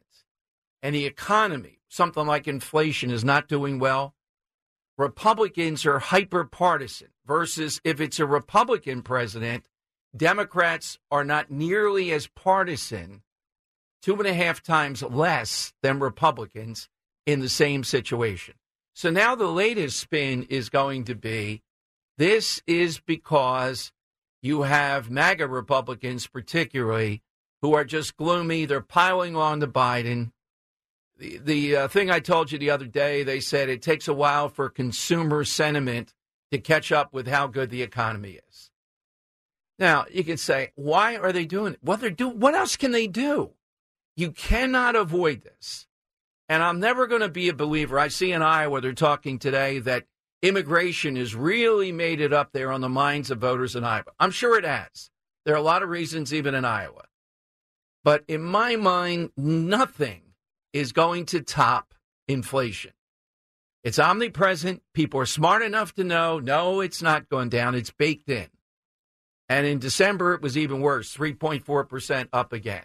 [0.82, 4.14] and the economy, something like inflation, is not doing well,
[4.96, 9.66] Republicans are hyper partisan versus if it's a Republican president,
[10.16, 13.22] Democrats are not nearly as partisan,
[14.02, 16.88] two and a half times less than Republicans
[17.26, 18.54] in the same situation.
[18.94, 21.62] So now the latest spin is going to be
[22.16, 23.92] this is because
[24.40, 27.22] you have MAGA Republicans, particularly,
[27.60, 28.66] who are just gloomy.
[28.66, 30.30] They're piling on to Biden.
[31.18, 34.14] The, the uh, thing I told you the other day, they said it takes a
[34.14, 36.14] while for consumer sentiment
[36.52, 38.70] to catch up with how good the economy is.
[39.78, 41.80] Now, you can say, why are they doing it?
[41.82, 43.50] Well, they're doing, what else can they do?
[44.16, 45.86] You cannot avoid this.
[46.48, 47.98] And I'm never going to be a believer.
[47.98, 50.04] I see in Iowa, they're talking today that
[50.42, 54.12] immigration has really made it up there on the minds of voters in Iowa.
[54.20, 55.10] I'm sure it has.
[55.44, 57.06] There are a lot of reasons, even in Iowa.
[58.04, 60.20] But in my mind, nothing
[60.72, 61.94] is going to top
[62.28, 62.92] inflation.
[63.82, 64.82] It's omnipresent.
[64.92, 67.74] People are smart enough to know, no, it's not going down.
[67.74, 68.48] It's baked in.
[69.48, 72.84] And in December, it was even worse 3.4% up again.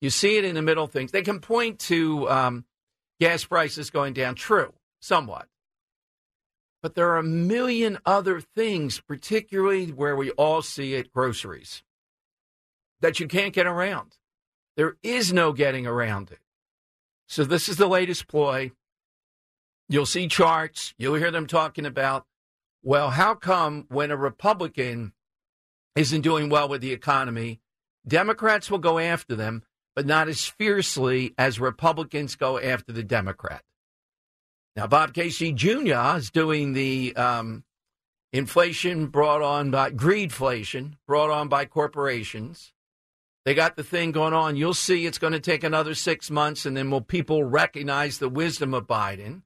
[0.00, 1.10] You see it in the middle things.
[1.10, 2.64] They can point to um,
[3.20, 4.36] gas prices going down.
[4.36, 5.48] True, somewhat.
[6.82, 11.82] But there are a million other things, particularly where we all see it groceries,
[13.00, 14.16] that you can't get around.
[14.76, 16.38] There is no getting around it.
[17.26, 18.70] So, this is the latest ploy.
[19.88, 22.26] You'll see charts, you'll hear them talking about,
[22.82, 25.12] well, how come when a Republican
[25.98, 27.60] isn't doing well with the economy,
[28.06, 29.64] Democrats will go after them,
[29.96, 33.62] but not as fiercely as Republicans go after the Democrat?
[34.76, 36.16] Now, Bob Casey Jr.
[36.16, 37.64] is doing the um,
[38.32, 42.72] inflation brought on by greedflation, brought on by corporations.
[43.44, 44.54] They got the thing going on.
[44.54, 48.28] You'll see it's going to take another six months, and then will people recognize the
[48.28, 49.42] wisdom of Biden?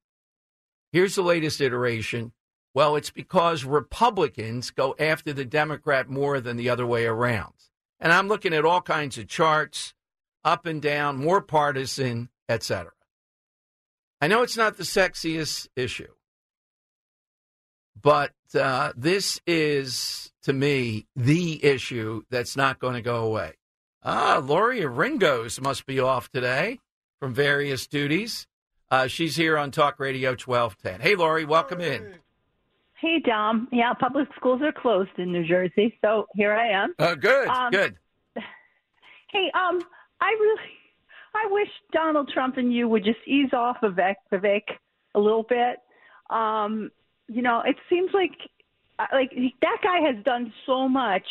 [0.92, 2.32] Here's the latest iteration.
[2.74, 7.52] Well, it's because Republicans go after the Democrat more than the other way around.
[8.00, 9.94] And I'm looking at all kinds of charts,
[10.44, 12.92] up and down, more partisan, etc.
[14.20, 16.12] I know it's not the sexiest issue,
[18.00, 23.54] but uh, this is, to me, the issue that's not going to go away.
[24.02, 26.80] Ah, Lori Ringos must be off today
[27.20, 28.46] from various duties.
[28.90, 31.00] Uh, she's here on Talk Radio 1210.
[31.00, 32.16] Hey, Lori, welcome in.
[33.02, 33.66] Hey, Dom.
[33.72, 36.94] Yeah, public schools are closed in New Jersey, so here I am.
[37.00, 37.96] Oh, good, Um, good.
[39.32, 39.82] Hey, um,
[40.20, 40.62] I really,
[41.34, 44.62] I wish Donald Trump and you would just ease off of Vivek,
[45.14, 45.78] a little bit.
[46.30, 46.90] Um,
[47.28, 48.36] you know, it seems like,
[48.98, 51.26] uh, like that guy has done so much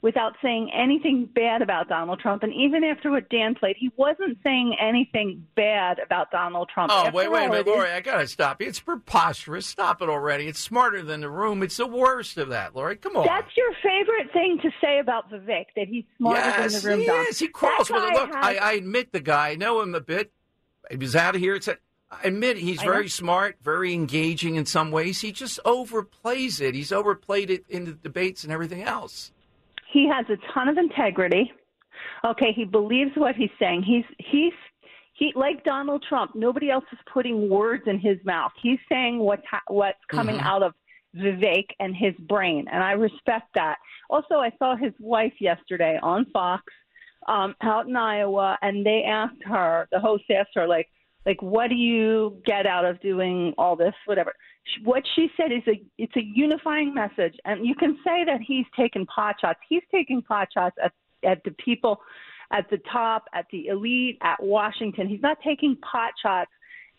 [0.00, 2.44] without saying anything bad about Donald Trump.
[2.44, 6.92] And even after what Dan played, he wasn't saying anything bad about Donald Trump.
[6.92, 7.90] Oh, After wait, wait a minute, Lori.
[7.90, 8.68] I got to stop you.
[8.68, 9.66] It's preposterous.
[9.66, 10.46] Stop it already.
[10.46, 11.64] It's smarter than the room.
[11.64, 12.94] It's the worst of that, Lori.
[12.96, 13.26] Come on.
[13.26, 17.00] That's your favorite thing to say about Vivek, that he's smarter yes, than the room
[17.00, 17.26] he Dom.
[17.28, 17.38] is.
[17.40, 18.12] He crawls with it.
[18.12, 19.48] Look, has- I, I admit the guy.
[19.48, 20.30] I know him a bit.
[20.90, 21.56] He was out of here.
[21.56, 21.76] It's a,
[22.10, 22.92] I admit he's I know.
[22.92, 25.20] very smart, very engaging in some ways.
[25.20, 26.74] He just overplays it.
[26.76, 29.32] He's overplayed it in the debates and everything else.
[29.90, 31.52] He has a ton of integrity.
[32.24, 33.82] Okay, he believes what he's saying.
[33.82, 34.52] He's he's
[35.14, 36.32] he like Donald Trump.
[36.34, 38.52] Nobody else is putting words in his mouth.
[38.62, 40.44] He's saying what's ha- what's coming Mhm.
[40.44, 40.74] out of
[41.16, 43.78] Vivek and his brain, and I respect that.
[44.10, 46.62] Also, I saw his wife yesterday on Fox
[47.26, 49.88] um, out in Iowa, and they asked her.
[49.90, 50.88] The host asked her like
[51.26, 54.32] like what do you get out of doing all this whatever
[54.84, 58.66] what she said is a it's a unifying message and you can say that he's
[58.76, 60.92] taken pot shots he's taking pot shots at
[61.24, 62.00] at the people
[62.50, 66.50] at the top at the elite at washington he's not taking pot shots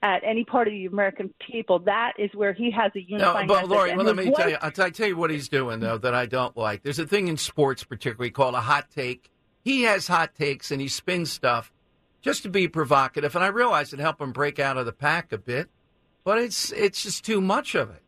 [0.02, 3.48] at any part of the american people that is where he has a unifying.
[3.48, 4.58] No, but message Lori, well, let me tell you.
[4.62, 6.84] I'll tell you what he's doing though that I don't like.
[6.84, 9.30] There's a thing in sports, particularly called a hot take.
[9.62, 11.74] He has hot takes and he spins stuff
[12.22, 15.32] just to be provocative, and I realize it helped him break out of the pack
[15.32, 15.70] a bit,
[16.24, 18.02] but it's it's just too much of it.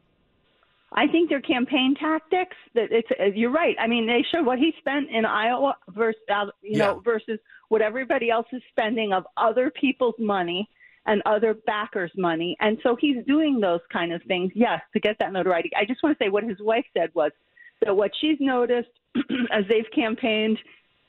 [0.94, 2.56] I think they're campaign tactics.
[2.76, 3.76] That it's uh, you're right.
[3.80, 7.82] I mean, they show what he spent in Iowa versus uh, you know versus what
[7.82, 10.70] everybody else is spending of other people's money
[11.06, 14.52] and other backers' money, and so he's doing those kind of things.
[14.54, 15.72] Yes, to get that notoriety.
[15.76, 17.32] I just want to say what his wife said was
[17.82, 18.90] that what she's noticed
[19.52, 20.60] as they've campaigned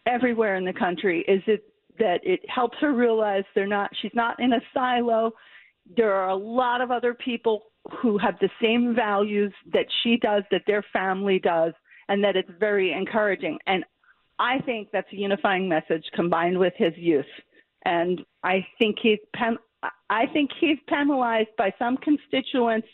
[0.07, 1.65] everywhere in the country is it
[1.99, 5.33] that it helps her realize they're not she's not in a silo
[5.97, 7.65] there are a lot of other people
[8.01, 11.73] who have the same values that she does that their family does
[12.09, 13.59] and that it's very encouraging.
[13.67, 13.85] And
[14.39, 17.27] i think that's a unifying message combined with his youth.
[17.85, 19.59] And i think he's pen-
[20.11, 22.89] i think he's penalized by some constituents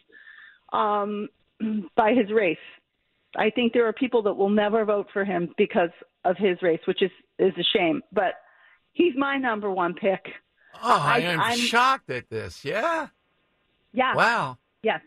[0.73, 1.29] um,
[1.97, 2.57] by his race.
[3.37, 5.91] I think there are people that will never vote for him because
[6.25, 8.03] of his race which is is a shame.
[8.13, 8.35] But
[8.93, 10.25] he's my number one pick
[10.83, 12.65] Oh, I, I- am I'm- shocked at this.
[12.65, 13.09] Yeah.
[13.93, 14.15] Yeah.
[14.15, 14.59] Wow.
[14.83, 15.01] Yes.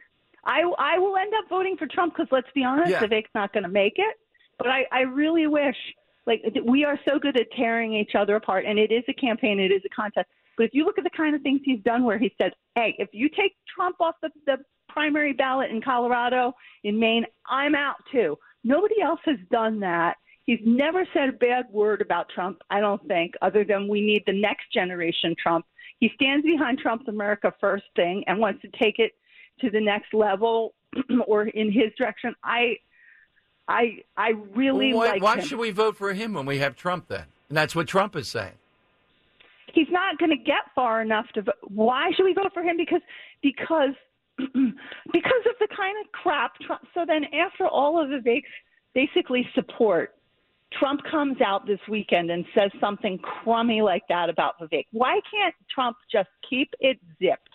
[0.43, 2.99] I I will end up voting for Trump because let's be honest, Yeah.
[3.01, 4.17] Vivek's not going to make it.
[4.57, 5.75] But I I really wish
[6.25, 9.59] like we are so good at tearing each other apart, and it is a campaign,
[9.59, 10.27] it is a contest.
[10.57, 12.95] But if you look at the kind of things he's done, where he said, "Hey,
[12.99, 14.57] if you take Trump off the the
[14.89, 20.17] primary ballot in Colorado, in Maine, I'm out too." Nobody else has done that.
[20.45, 24.23] He's never said a bad word about Trump, I don't think, other than we need
[24.25, 25.65] the next generation Trump.
[25.99, 29.11] He stands behind Trump's America First thing and wants to take it
[29.61, 30.73] to the next level
[31.27, 32.33] or in his direction.
[32.43, 32.77] I
[33.67, 35.45] I I really why like why him.
[35.45, 37.25] should we vote for him when we have Trump then?
[37.49, 38.53] And that's what Trump is saying.
[39.73, 41.55] He's not going to get far enough to vote.
[41.63, 42.77] Why should we vote for him?
[42.77, 43.01] Because
[43.41, 43.93] because
[44.37, 46.55] because of the kind of crap.
[46.65, 48.49] Trump, so then, after all of Vivek's
[48.93, 50.15] basically support,
[50.77, 54.85] Trump comes out this weekend and says something crummy like that about Vivek.
[54.91, 57.49] Why can't Trump just keep it zipped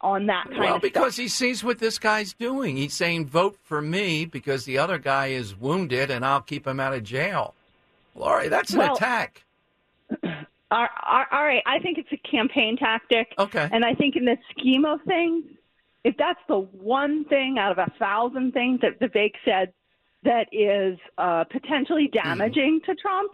[0.00, 0.70] on that kind of thing?
[0.70, 2.76] Well, because he sees what this guy's doing.
[2.76, 6.80] He's saying, vote for me because the other guy is wounded and I'll keep him
[6.80, 7.54] out of jail.
[8.14, 9.44] Lori, that's an Well, attack.
[10.24, 10.88] All
[11.32, 13.34] right, I think it's a campaign tactic.
[13.38, 13.68] Okay.
[13.70, 15.44] And I think in the scheme of things,
[16.02, 19.72] if that's the one thing out of a thousand things that Vivek said
[20.24, 23.32] that is uh, potentially damaging to Trump,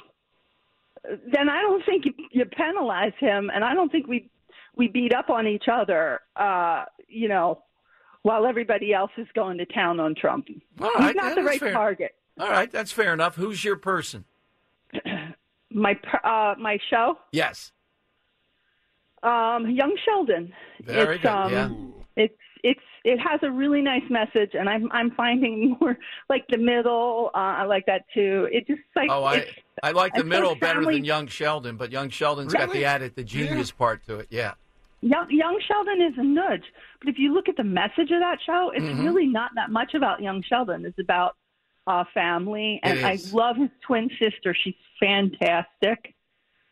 [1.05, 4.31] then I don't think you, you penalize him, and I don't think we
[4.77, 6.21] we beat up on each other.
[6.37, 7.63] Uh, you know,
[8.23, 10.49] while everybody else is going to town on Trump.
[10.81, 11.73] All He's right, not the right fair.
[11.73, 12.15] target.
[12.39, 13.37] All right, that's fair enough.
[13.37, 14.25] Who's your person?
[15.71, 17.19] My uh, my show.
[17.31, 17.73] Yes.
[19.23, 20.55] Um, Young Sheldon.
[20.83, 21.29] Very it's, good.
[21.29, 22.25] Um, yeah.
[22.25, 25.97] It's it's it has a really nice message, and I'm I'm finding more
[26.29, 27.31] like the middle.
[27.35, 28.49] Uh, I like that too.
[28.53, 29.47] It just like Oh, I
[29.83, 32.85] I like the middle suppose better family- than Young Sheldon, but Young Sheldon's got the
[32.85, 34.29] added the genius part to it.
[34.31, 34.55] Yeah.
[35.01, 36.65] Young, Young Sheldon is a nudge,
[36.99, 39.05] but if you look at the message of that show, it's Mhm.
[39.05, 40.85] really not that much about Young Sheldon.
[40.85, 41.37] It's about
[41.87, 44.55] uh, family, and I love his twin sister.
[44.55, 46.15] She's fantastic,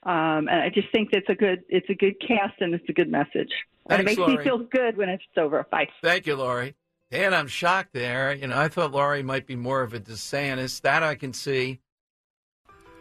[0.02, 2.92] um, and I just think it's a good it's a good cast and it's a
[2.92, 3.52] good message.
[3.88, 4.36] And it makes Lori.
[4.36, 5.66] me feel good when it's over.
[5.70, 5.88] Bye.
[6.02, 6.74] Thank you, Lori.
[7.10, 8.34] Dan, I'm shocked there.
[8.34, 10.80] You know, I thought Lori might be more of a DeSantis.
[10.80, 11.80] That I can see.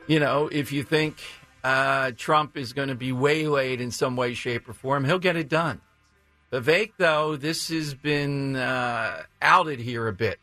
[0.07, 1.17] You know, if you think
[1.63, 5.36] uh, Trump is going to be waylaid in some way, shape, or form, he'll get
[5.36, 5.81] it done.
[6.51, 10.39] Vivek, though, this has been uh, outed here a bit.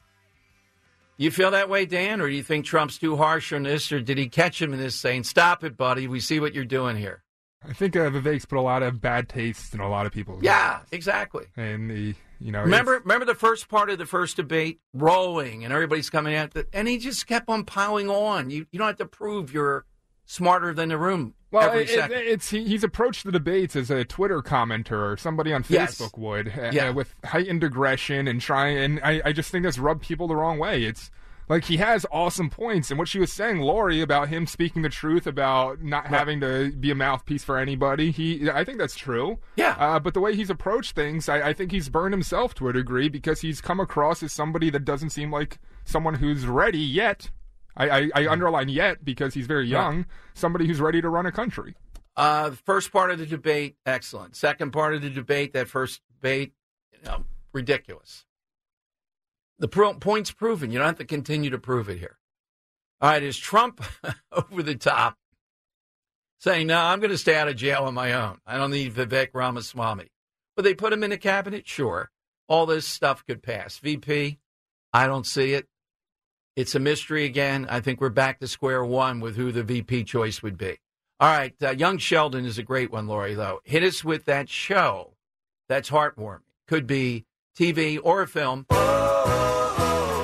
[1.16, 4.00] You feel that way, Dan, or do you think Trump's too harsh on this, or
[4.00, 6.08] did he catch him in this saying, "Stop it, buddy.
[6.08, 7.21] We see what you're doing here."
[7.68, 10.42] I think uh, Vivek's put a lot of bad taste in a lot of people's
[10.42, 11.46] Yeah, exactly.
[11.56, 15.72] and the you know Remember, remember the first part of the first debate, rolling, and
[15.72, 18.50] everybody's coming at it, and he just kept on piling on.
[18.50, 19.84] You you don't have to prove you're
[20.24, 24.04] smarter than the room Well, it, it- it's he, he's approached the debates as a
[24.04, 25.98] Twitter commenter or somebody on Yes.
[26.00, 26.90] Facebook would, uh, Yeah.
[26.90, 28.78] with heightened aggression and trying.
[28.78, 30.84] And I, I just think that's rubbed people the wrong way.
[30.84, 31.10] It's
[31.48, 34.88] like he has awesome points, and what she was saying, Lori, about him speaking the
[34.88, 38.10] truth about not having to be a mouthpiece for anybody.
[38.10, 39.38] He, I think that's true.
[39.56, 39.76] Yeah.
[39.78, 42.72] Uh, but the way he's approached things, I, I think he's burned himself to a
[42.72, 47.30] degree because he's come across as somebody that doesn't seem like someone who's ready yet.
[47.76, 49.68] I, I, I underline yet because he's very Right.
[49.70, 50.06] young.
[50.34, 51.74] Somebody who's ready to run a country.
[52.16, 54.36] Uh, first part of the debate, excellent.
[54.36, 56.52] Second part of the debate, that first debate,
[56.92, 57.24] you know,
[57.54, 58.26] ridiculous.
[59.62, 60.72] The pro- point's proven.
[60.72, 62.18] You don't have to continue to prove it here.
[63.00, 63.80] All right, is Trump
[64.32, 65.16] over the top
[66.40, 68.38] saying, no, I'm going to stay out of jail on my own.
[68.44, 70.08] I don't need Vivek Ramaswamy.
[70.56, 71.68] But they put him in the cabinet?
[71.68, 72.10] Sure.
[72.48, 73.78] All this stuff could pass.
[73.78, 74.40] VP,
[74.92, 75.68] I don't see it.
[76.56, 77.68] It's a mystery again.
[77.70, 80.80] I think we're back to square one with who the VP choice would be.
[81.20, 83.60] All right, uh, Young Sheldon is a great one, Lori, though.
[83.62, 85.14] Hit us with that show
[85.68, 86.40] that's heartwarming.
[86.66, 88.66] Could be TV or a film.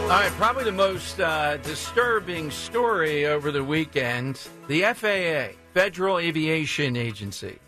[0.08, 6.96] All right, probably the most uh, disturbing story over the weekend the FAA, Federal Aviation
[6.96, 7.58] Agency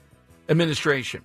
[0.48, 1.22] Administration,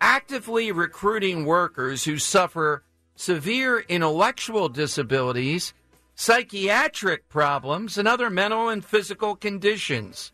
[0.00, 2.84] actively recruiting workers who suffer
[3.16, 5.74] severe intellectual disabilities,
[6.14, 10.30] psychiatric problems, and other mental and physical conditions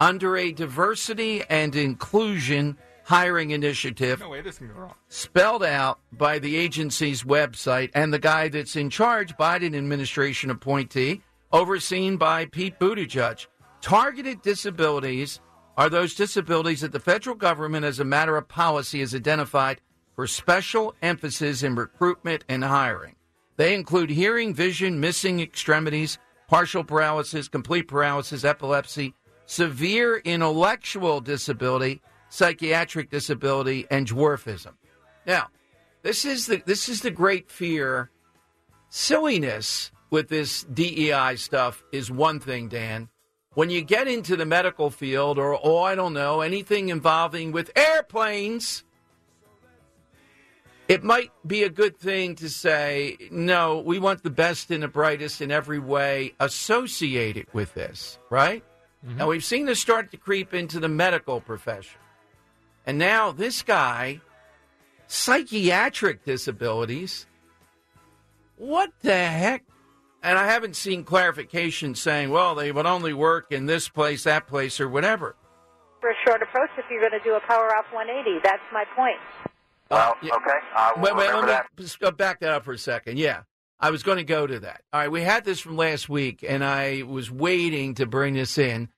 [0.00, 2.78] under a diversity and inclusion
[3.08, 4.94] hiring initiative No way this can go wrong.
[5.08, 11.22] spelled out by the agency's website and the guy that's in charge, Biden administration appointee,
[11.50, 13.46] overseen by Pete Buttigieg.
[13.80, 15.40] Targeted disabilities
[15.78, 19.80] are those disabilities that the federal government, as a matter of policy, has identified
[20.14, 23.14] for special emphasis in recruitment and hiring.
[23.56, 29.14] They include hearing, vision, missing extremities, partial paralysis, complete paralysis, epilepsy,
[29.46, 34.74] severe intellectual disability, psychiatric disability, and dwarfism.
[35.26, 35.48] Now,
[36.02, 38.10] this is the this is the great fear.
[38.90, 43.08] Silliness with this DEI stuff is one thing, Dan.
[43.54, 47.70] When you get into the medical field, or oh, I don't know, anything involving with
[47.76, 48.84] airplanes,
[50.86, 54.88] it might be a good thing to say, no, we want the best and the
[54.88, 58.64] brightest in every way associated with this, right?
[59.04, 59.18] Mm-hmm.
[59.18, 61.98] Now, we've seen this start to creep into the medical profession.
[62.88, 64.22] And now this guy,
[65.08, 67.26] psychiatric disabilities,
[68.56, 69.64] what the heck?
[70.22, 74.46] And I haven't seen clarification saying, well, they would only work in this place, that
[74.46, 75.36] place, or whatever.
[76.00, 78.40] for a short approach if you're going to do a power off 180.
[78.42, 79.18] That's my point.
[79.90, 80.58] Well, okay.
[80.74, 83.18] I will wait, wait, let me just go back that up for a second.
[83.18, 83.42] Yeah,
[83.80, 84.82] I was going to go to that.
[84.92, 88.58] All right, we had this from last week, and I was waiting to bring this
[88.58, 88.88] in.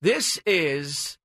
[0.00, 1.18] This is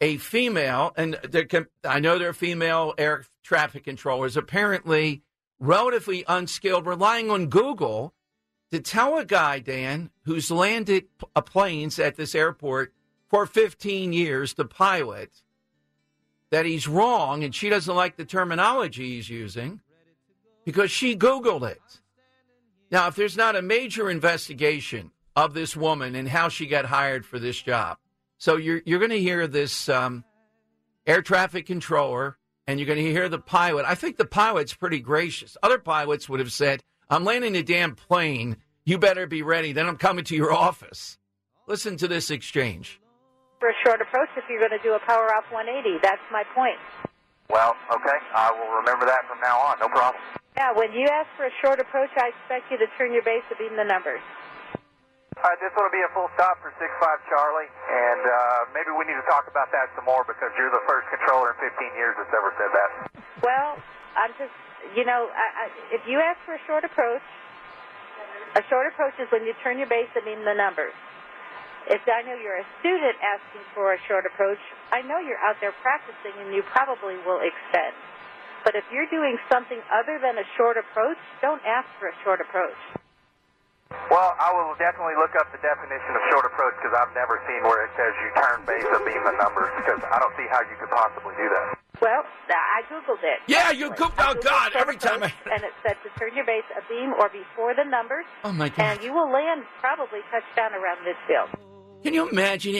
[0.00, 1.18] a female, and
[1.48, 5.22] can, I know there are female air traffic controllers, apparently
[5.58, 8.14] relatively unskilled, relying on Google
[8.70, 12.92] to tell a guy, Dan, who's landed uh, planes at this airport
[13.28, 15.42] for 15 years, the pilot,
[16.50, 19.80] that he's wrong and she doesn't like the terminology he's using
[20.64, 22.00] because she Googled it.
[22.90, 27.26] Now, if there's not a major investigation of this woman and how she got hired
[27.26, 27.98] for this job,
[28.38, 30.24] so you're, you're going to hear this um,
[31.06, 33.86] air traffic controller and you're going to hear the pilot.
[33.86, 35.56] I think the pilot's pretty gracious.
[35.62, 38.56] Other pilots would have said, I'm landing a damn plane.
[38.84, 39.72] You better be ready.
[39.72, 41.18] Then I'm coming to your office.
[41.66, 43.00] Listen to this exchange.
[43.58, 45.98] For for a short approach if you're going to do a power off 180.
[45.98, 46.78] That's my point.
[47.50, 48.18] Well, okay.
[48.34, 49.78] I will remember that from now on.
[49.80, 50.22] No problem.
[50.56, 53.42] Yeah, when you ask for a short approach, I expect you to turn your base
[53.50, 54.22] to beam the numbers.
[55.36, 56.80] All right, this will be a full stop for 6-5
[57.28, 60.80] Charlie, and uh, maybe we need to talk about that some more because you're the
[60.88, 62.90] first controller in 15 years that's ever said that.
[63.44, 63.76] Well,
[64.16, 64.56] I'm just,
[64.96, 67.20] you know, I, I, if you ask for a short approach,
[68.56, 70.96] a short approach is when you turn your base to beam the numbers.
[71.92, 74.58] If I know you're a student asking for a short approach,
[74.88, 77.92] I know you're out there practicing and you probably will extend.
[78.64, 82.40] But if you're doing something other than a short approach, don't ask for a short
[82.40, 82.95] approach.
[84.10, 87.62] Well, I will definitely look up the definition of short approach because I've never seen
[87.62, 90.62] where it says you turn base or beam the numbers because I don't see how
[90.66, 91.78] you could possibly do that.
[92.00, 93.40] Well, I googled it.
[93.46, 94.12] Yeah, you googled.
[94.18, 94.72] Oh God!
[94.76, 97.84] Every time I and it said to turn your base a beam or before the
[97.84, 98.26] numbers.
[98.44, 98.78] Oh my God!
[98.78, 101.48] And you will land probably touchdown around midfield.
[102.02, 102.74] Can you imagine?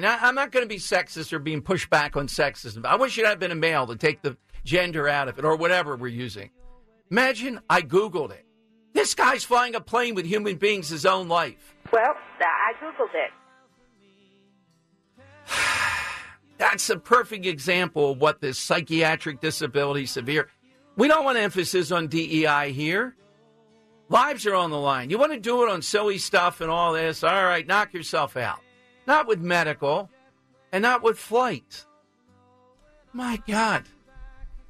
[0.00, 2.84] Now, I'm not going to be sexist or being pushed back on sexism.
[2.84, 5.56] I wish it had been a male to take the gender out of it or
[5.56, 6.50] whatever we're using.
[7.10, 8.43] Imagine I Googled it.
[8.94, 11.76] This guy's flying a plane with human beings his own life.
[11.92, 13.30] Well, uh, I Googled it.
[16.58, 20.48] That's a perfect example of what this psychiatric disability severe.
[20.96, 23.16] We don't want emphasis on DEI here.
[24.08, 25.10] Lives are on the line.
[25.10, 27.24] You want to do it on silly stuff and all this?
[27.24, 28.60] All right, knock yourself out.
[29.08, 30.08] Not with medical
[30.70, 31.84] and not with flight.
[33.12, 33.84] My God.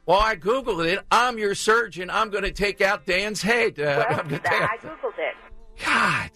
[0.06, 1.00] Well, I Googled it.
[1.10, 2.10] I'm your surgeon.
[2.10, 3.78] I'm going to take out Dan's head.
[3.80, 5.34] Uh, well, I Googled it.
[5.82, 6.30] God.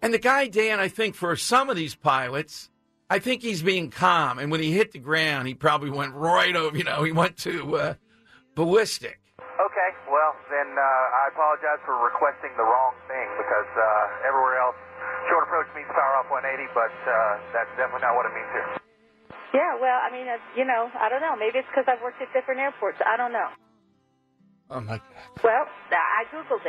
[0.00, 2.70] And the guy, Dan, I think for some of these pilots,
[3.10, 4.38] I think he's being calm.
[4.38, 7.36] And when he hit the ground, he probably went right over, you know, he went
[7.38, 7.94] to uh,
[8.54, 9.20] ballistic.
[9.38, 14.76] Okay, well, then uh, I apologize for requesting the wrong thing because uh, everywhere else,
[15.28, 18.75] short approach means power off 180, but uh, that's definitely not what it means here.
[19.56, 21.34] Yeah, well, I mean, uh, you know, I don't know.
[21.34, 22.98] Maybe it's because I've worked at different airports.
[23.06, 23.48] I don't know.
[24.68, 25.42] Oh, my God.
[25.42, 26.66] Well, I Googled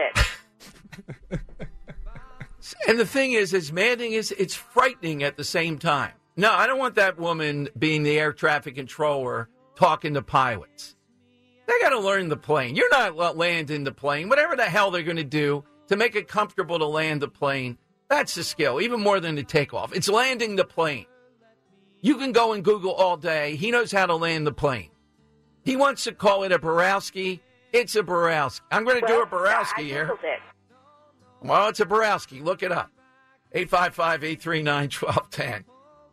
[1.30, 1.40] it.
[2.88, 6.14] and the thing is, as maddening as it's frightening at the same time.
[6.38, 10.96] No, I don't want that woman being the air traffic controller talking to pilots.
[11.66, 12.78] They got to learn the plane.
[12.78, 14.30] You're not landing the plane.
[14.30, 17.78] Whatever the hell they're going to do to make it comfortable to land the plane,
[18.08, 19.94] that's the skill, even more than the takeoff.
[19.94, 21.06] It's landing the plane.
[22.02, 23.56] You can go and Google all day.
[23.56, 24.90] He knows how to land the plane.
[25.64, 27.42] He wants to call it a Borowski.
[27.74, 28.66] It's a Borowski.
[28.72, 30.18] I'm going to well, do a Borowski here.
[30.24, 30.40] It.
[31.42, 32.40] Well, it's a Borowski.
[32.40, 32.92] Look it up.
[33.54, 35.66] 855 839 1210.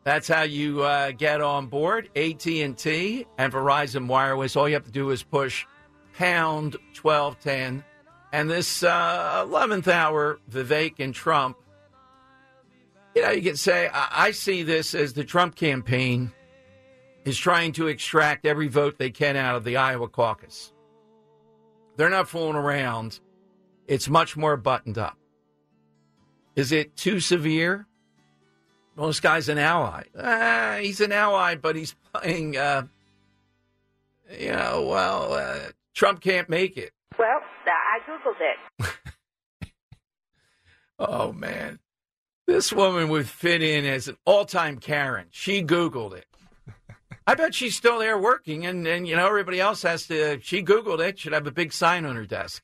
[0.03, 4.55] That's how you uh, get on board AT&T and Verizon Wireless.
[4.55, 5.66] All you have to do is push
[6.16, 7.85] pound 1210.
[8.32, 11.57] And this uh, 11th hour, Vivek and Trump,
[13.14, 16.32] you know, you can say, I-, I see this as the Trump campaign
[17.24, 20.72] is trying to extract every vote they can out of the Iowa caucus.
[21.96, 23.20] They're not fooling around.
[23.86, 25.16] It's much more buttoned up.
[26.56, 27.86] Is it too severe?
[28.96, 30.04] Well, this guy's an ally.
[30.16, 32.86] Uh, he's an ally, but he's playing, uh,
[34.38, 35.58] you know, well, uh,
[35.94, 36.92] Trump can't make it.
[37.18, 39.72] Well, I Googled it.
[40.98, 41.78] oh, man.
[42.47, 45.26] This woman would fit in as an all time Karen.
[45.30, 46.26] She Googled it.
[47.26, 50.38] I bet she's still there working, and, and, you know, everybody else has to.
[50.42, 52.62] She Googled it, should have a big sign on her desk.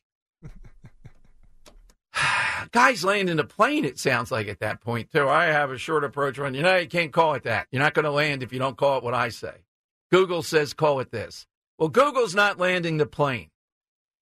[2.72, 5.26] Guys landing a plane, it sounds like at that point, too.
[5.28, 6.52] I have a short approach run.
[6.52, 7.68] You know, you can't call it that.
[7.70, 9.64] You're not going to land if you don't call it what I say.
[10.10, 11.46] Google says call it this.
[11.78, 13.48] Well, Google's not landing the plane.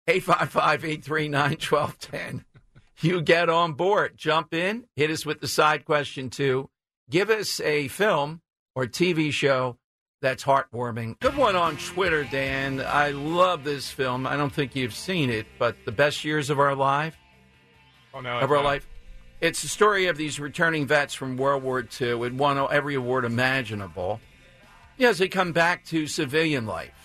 [0.07, 2.45] 855 839 1210.
[3.01, 4.13] You get on board.
[4.15, 4.85] Jump in.
[4.95, 6.69] Hit us with the side question, too.
[7.09, 8.41] Give us a film
[8.75, 9.77] or TV show
[10.21, 11.19] that's heartwarming.
[11.19, 12.79] Good one on Twitter, Dan.
[12.79, 14.27] I love this film.
[14.27, 17.17] I don't think you've seen it, but The Best Years of Our Life
[18.13, 18.87] oh, no, of our life.
[19.41, 22.23] It's the story of these returning vets from World War II.
[22.23, 24.21] It won every award imaginable.
[24.97, 27.00] Yes, they come back to civilian life.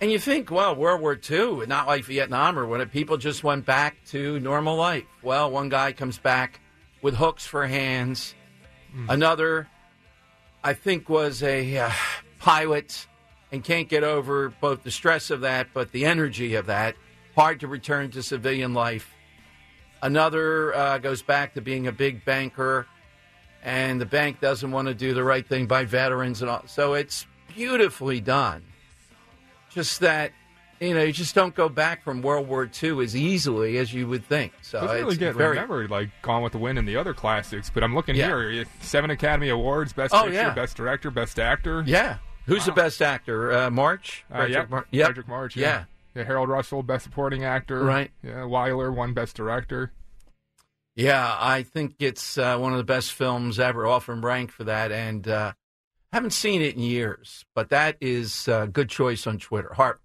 [0.00, 3.64] And you think, well, World War II, not like Vietnam or when people just went
[3.64, 5.04] back to normal life.
[5.22, 6.60] Well, one guy comes back
[7.00, 8.34] with hooks for hands.
[8.94, 9.06] Mm.
[9.08, 9.68] Another,
[10.62, 11.90] I think, was a uh,
[12.38, 13.06] pilot
[13.50, 16.94] and can't get over both the stress of that, but the energy of that.
[17.34, 19.14] Hard to return to civilian life.
[20.02, 22.86] Another uh, goes back to being a big banker,
[23.62, 26.64] and the bank doesn't want to do the right thing by veterans and all.
[26.66, 28.62] So it's beautifully done.
[29.76, 30.32] Just that
[30.80, 34.08] you know, you just don't go back from World War II as easily as you
[34.08, 34.52] would think.
[34.62, 37.70] So Doesn't really get very, remembered like Gone with the Wind and the other classics,
[37.72, 38.26] but I'm looking Yeah.
[38.26, 40.54] here: seven Academy Awards, Best Oh, Picture, yeah.
[40.54, 41.84] Best Director, Best Actor.
[41.86, 42.18] Yeah.
[42.46, 43.52] Who's the best actor?
[43.52, 44.24] Uh, March?
[44.30, 44.70] Uh, Fredric yep.
[44.70, 45.10] Mar- yep.
[45.10, 45.56] Fredric March.
[45.56, 45.66] Yeah.
[45.66, 45.84] Yeah.
[46.14, 46.24] yeah.
[46.24, 47.82] Harold Russell, Best Supporting Actor.
[47.82, 48.10] Right.
[48.22, 48.42] Yeah.
[48.44, 49.92] Wyler won Best Director.
[50.94, 54.92] Yeah, I think it's uh, one of the best films ever, often ranked for that.
[54.92, 55.52] And uh,
[56.16, 59.72] haven't seen it in years, but that is a good choice on Twitter.
[59.74, 60.00] Hart,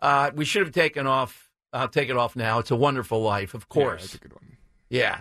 [0.00, 1.50] uh, we should have taken off.
[1.72, 2.60] I'll take it off now.
[2.60, 4.02] It's a Wonderful Life, of course.
[4.02, 4.42] Yeah, that's a good one.
[4.88, 5.20] Yeah.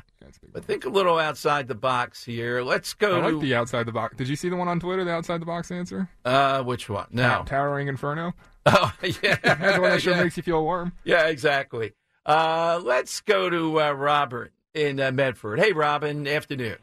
[0.53, 2.61] but think a little outside the box here.
[2.61, 4.15] Let's go I to like the outside the box.
[4.15, 5.03] Did you see the one on Twitter?
[5.03, 6.07] The outside the box answer.
[6.23, 7.07] uh, which one?
[7.11, 7.43] No.
[7.45, 8.33] Towering Inferno.
[8.67, 8.91] Oh,
[9.21, 9.35] yeah.
[9.43, 10.23] That's the one that sure Yeah.
[10.23, 10.91] makes you feel warm.
[11.03, 11.93] Yeah, exactly.
[12.25, 15.59] Uh, let's go to uh, Robert in uh, Medford.
[15.59, 16.27] Hey, Robin.
[16.27, 16.77] Afternoon.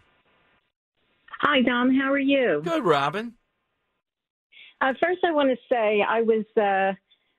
[1.40, 1.92] Hi, Dom.
[1.92, 2.60] How are you?
[2.64, 3.34] Good, Robin.
[4.82, 6.92] Uh, first, I want to say I was uh,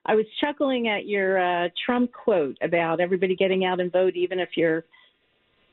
[0.06, 4.40] I was chuckling at your uh, Trump quote about everybody getting out and vote, even
[4.40, 4.86] if you're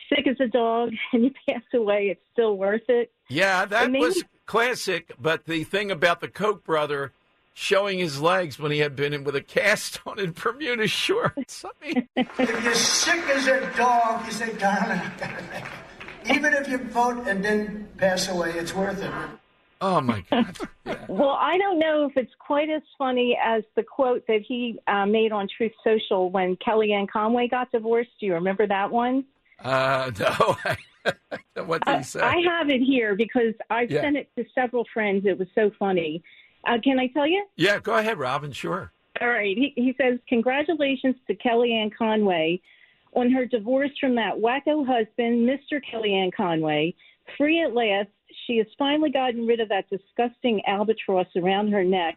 [0.09, 3.13] sick as a dog and you pass away, it's still worth it.
[3.29, 5.13] Yeah, that It made was classic.
[5.21, 7.13] But the thing about the Koch brother
[7.55, 11.65] showing his legs when he had been in with a cast on in Bermuda shorts.
[11.65, 16.37] I mean, If you're sick as a dog, you say, darling, I gotta make it.
[16.37, 19.13] Even if you vote and then pass away, it's worth it.
[19.81, 20.57] Oh my God.
[21.09, 25.07] Well, I don't know if it's quite as funny as the quote that he uh,
[25.07, 28.11] made on Truth Social when Kellyanne Conway got divorced.
[28.21, 29.25] Do you remember that one?
[29.63, 31.15] Uh, no.
[31.65, 32.21] what did he say?
[32.21, 34.03] I have it here because I've Yeah.
[34.03, 35.27] sent it to several friends.
[35.27, 36.23] It was so funny.
[36.67, 37.45] Uh, can I tell you?
[37.57, 38.53] yeah, go ahead, Robin.
[38.53, 38.93] Sure.
[39.21, 39.57] All right.
[39.57, 42.61] He, he says, Congratulations to Kellyanne Conway
[43.15, 45.81] on her divorce from that wacko husband, Mr.
[45.93, 46.95] Kellyanne Conway.
[47.37, 48.09] Free at last,
[48.47, 52.17] she has finally gotten rid of that disgusting albatross around her neck.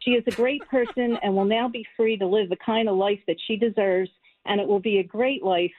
[0.00, 2.96] She is a great person and will now be free to live the kind of
[2.96, 4.10] life that she deserves,
[4.44, 5.72] and it will be a great life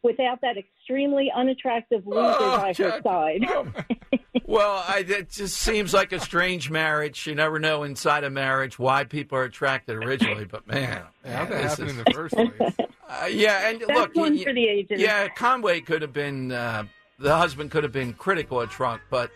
[0.03, 3.03] without that extremely unattractive loser Oh, by her God.
[3.03, 4.19] side.
[4.45, 7.25] Well, I, it just seems like a strange marriage.
[7.27, 10.45] You never know inside a marriage why people are attracted originally.
[10.45, 12.73] But man, How'd that this is- in the first place?
[13.21, 14.99] Uh, yeah, and That's look, one y- for the ages.
[14.99, 16.85] Yeah, Conway could have been uh,
[17.19, 19.31] the husband could have been critical of Trump, but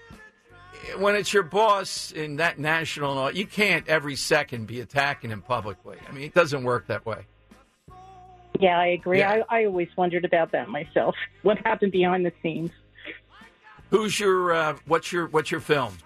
[0.98, 5.98] when it's your boss in that national, you can't every second be attacking him publicly.
[6.08, 7.26] I mean, it doesn't work that way.
[8.60, 9.20] Yeah, I agree.
[9.20, 9.44] Yeah.
[9.50, 11.16] I, I always wondered about that myself.
[11.44, 12.72] What happened behind the scenes?
[13.90, 15.98] Who's your uh, what's your what's your film?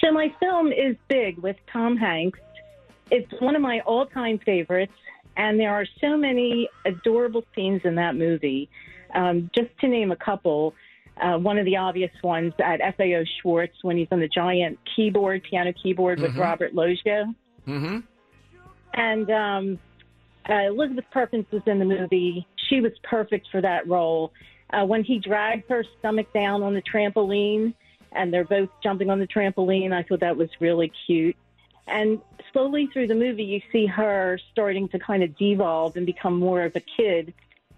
[0.00, 2.38] So my film is Big with Tom Hanks.
[3.10, 4.92] It's one of my all-time favorites,
[5.36, 8.68] and there are so many adorable scenes in that movie.
[9.14, 10.74] Um, just to name a couple,
[11.20, 15.42] uh, one of the obvious ones at FAO Schwarz when he's on the giant keyboard,
[15.42, 16.40] piano keyboard with Mhm.
[16.40, 17.34] Robert Loggia.
[17.66, 17.98] Mm-hmm.
[18.94, 19.78] And um,
[20.48, 22.46] uh, Elizabeth Perkins was in the movie.
[22.68, 24.32] She was perfect for that role.
[24.70, 27.72] Uh, when he dragged her stomach down on the trampoline
[28.12, 31.36] and they're both jumping on the trampoline, I thought that was really cute.
[31.86, 32.20] And
[32.52, 36.62] slowly through the movie, you see her starting to kind of devolve and become more
[36.62, 37.32] of a kid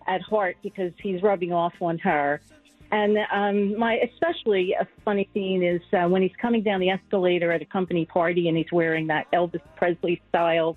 [0.09, 2.41] at heart because he's rubbing off on her.
[2.91, 7.53] And um, my especially a funny scene is uh, when he's coming down the escalator
[7.53, 10.77] at a company party and he's wearing that Elvis Presley style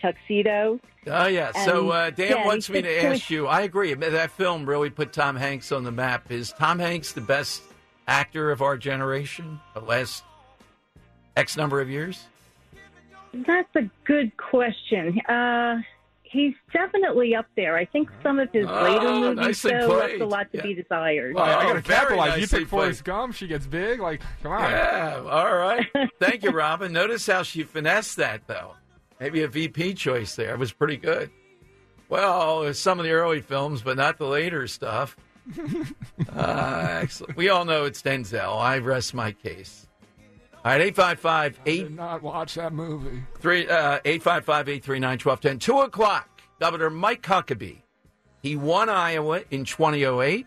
[0.00, 0.78] tuxedo.
[1.08, 1.50] Oh yeah.
[1.64, 3.48] So uh, Dan yeah, wants me to ask you.
[3.48, 3.92] I agree.
[3.94, 6.30] That film really put Tom Hanks on the map.
[6.30, 7.62] Is Tom Hanks the best
[8.06, 9.58] actor of our generation?
[9.74, 10.22] The last
[11.36, 12.26] X number of years.
[13.32, 15.20] That's a good question.
[15.28, 15.78] Uh,
[16.30, 17.76] he's definitely up there.
[17.76, 20.74] I think some of his Oh, later movies nicely though left a lot to be
[20.74, 21.34] desired.
[21.34, 22.34] Well, I Oh, got to very capitalize.
[22.36, 24.00] You nicely pick Forrest Gump, she gets big.
[24.00, 24.70] Like, come on.
[24.70, 25.22] Yeah.
[25.28, 25.86] All right.
[26.20, 26.92] Thank you, Robin.
[26.92, 28.74] Notice how she finessed that, though.
[29.20, 30.52] Maybe a VP choice there.
[30.54, 31.30] It was pretty good.
[32.08, 35.16] Well, some of the early films, but not the later stuff.
[36.30, 37.36] Uh, excellent.
[37.36, 38.60] We all know it's Denzel.
[38.60, 39.87] I rest my case.
[40.68, 43.22] All right, 855 I did not watch that movie.
[43.40, 45.58] Three uh, eight five five eight three nine twelve ten.
[45.58, 46.42] Two o'clock.
[46.60, 47.78] Governor Mike Huckabee.
[48.42, 50.46] He won Iowa in 2008.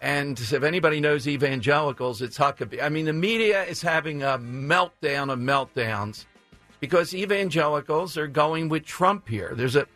[0.00, 2.82] And if anybody knows evangelicals, it's Huckabee.
[2.82, 6.24] I mean, the media is having a meltdown of meltdowns
[6.80, 9.52] because evangelicals are going with Trump here.
[9.54, 9.86] There's a,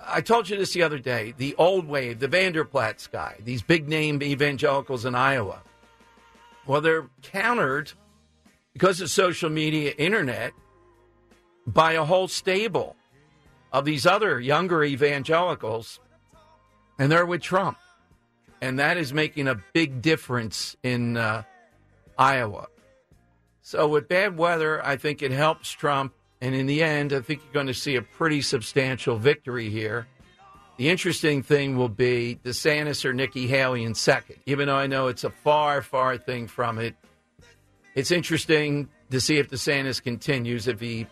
[0.00, 3.60] I told you this the other day, the old wave, the Vander Plaats guy, these
[3.60, 5.60] big name evangelicals in Iowa.
[6.66, 7.92] Well, they're countered
[8.72, 10.52] because of social media, internet,
[11.66, 12.96] by a whole stable
[13.72, 16.00] of these other younger evangelicals,
[16.98, 17.78] and they're with Trump.
[18.60, 21.42] And that is making a big difference in uh,
[22.18, 22.68] Iowa.
[23.62, 26.12] So, with bad weather, I think it helps Trump
[26.42, 30.08] And in the end, I think you're going to see a pretty substantial victory here.
[30.76, 35.06] The interesting thing will be DeSantis or Nikki Haley in second, even though I know
[35.06, 36.96] it's a far, far thing from it.
[37.94, 40.68] It's interesting to see if DeSantis continues.
[40.68, 41.06] If he,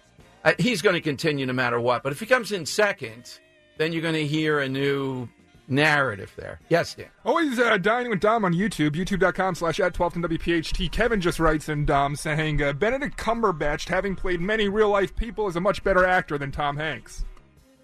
[0.44, 2.02] uh, he's going to continue no matter what.
[2.02, 3.38] But if he comes in second,
[3.78, 5.28] then you're going to hear a new
[5.68, 6.60] narrative there.
[6.68, 7.06] Yes, Dan.
[7.24, 10.90] Always uh, dining with Dom on YouTube, youtube.com slash at 12 WPHT.
[10.90, 15.46] Kevin just writes in Dom saying, uh, Benedict Cumberbatch, having played many real life people,
[15.48, 17.24] is a much better actor than Tom Hanks.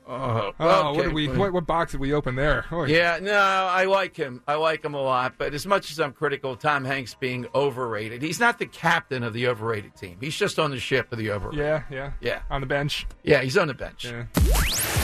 [0.08, 2.64] Oh, Oh, okay, what, did we, what, what box did we open there?
[2.70, 4.42] Oh, Yeah, no, I like him.
[4.46, 5.34] I like him a lot.
[5.36, 9.22] But as much as I'm critical of Tom Hanks being overrated, he's not the captain
[9.24, 10.16] of the overrated team.
[10.20, 11.58] He's just on the ship of the overrated.
[11.58, 12.12] Yeah, yeah.
[12.20, 12.42] Yeah.
[12.50, 13.06] On the bench.
[13.24, 14.04] Yeah, he's on the bench.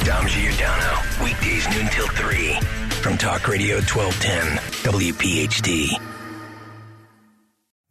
[0.05, 2.55] Dom Giordano, weekdays noon till 3
[3.03, 4.59] from Talk Radio 1210,
[4.92, 6.11] WPHT.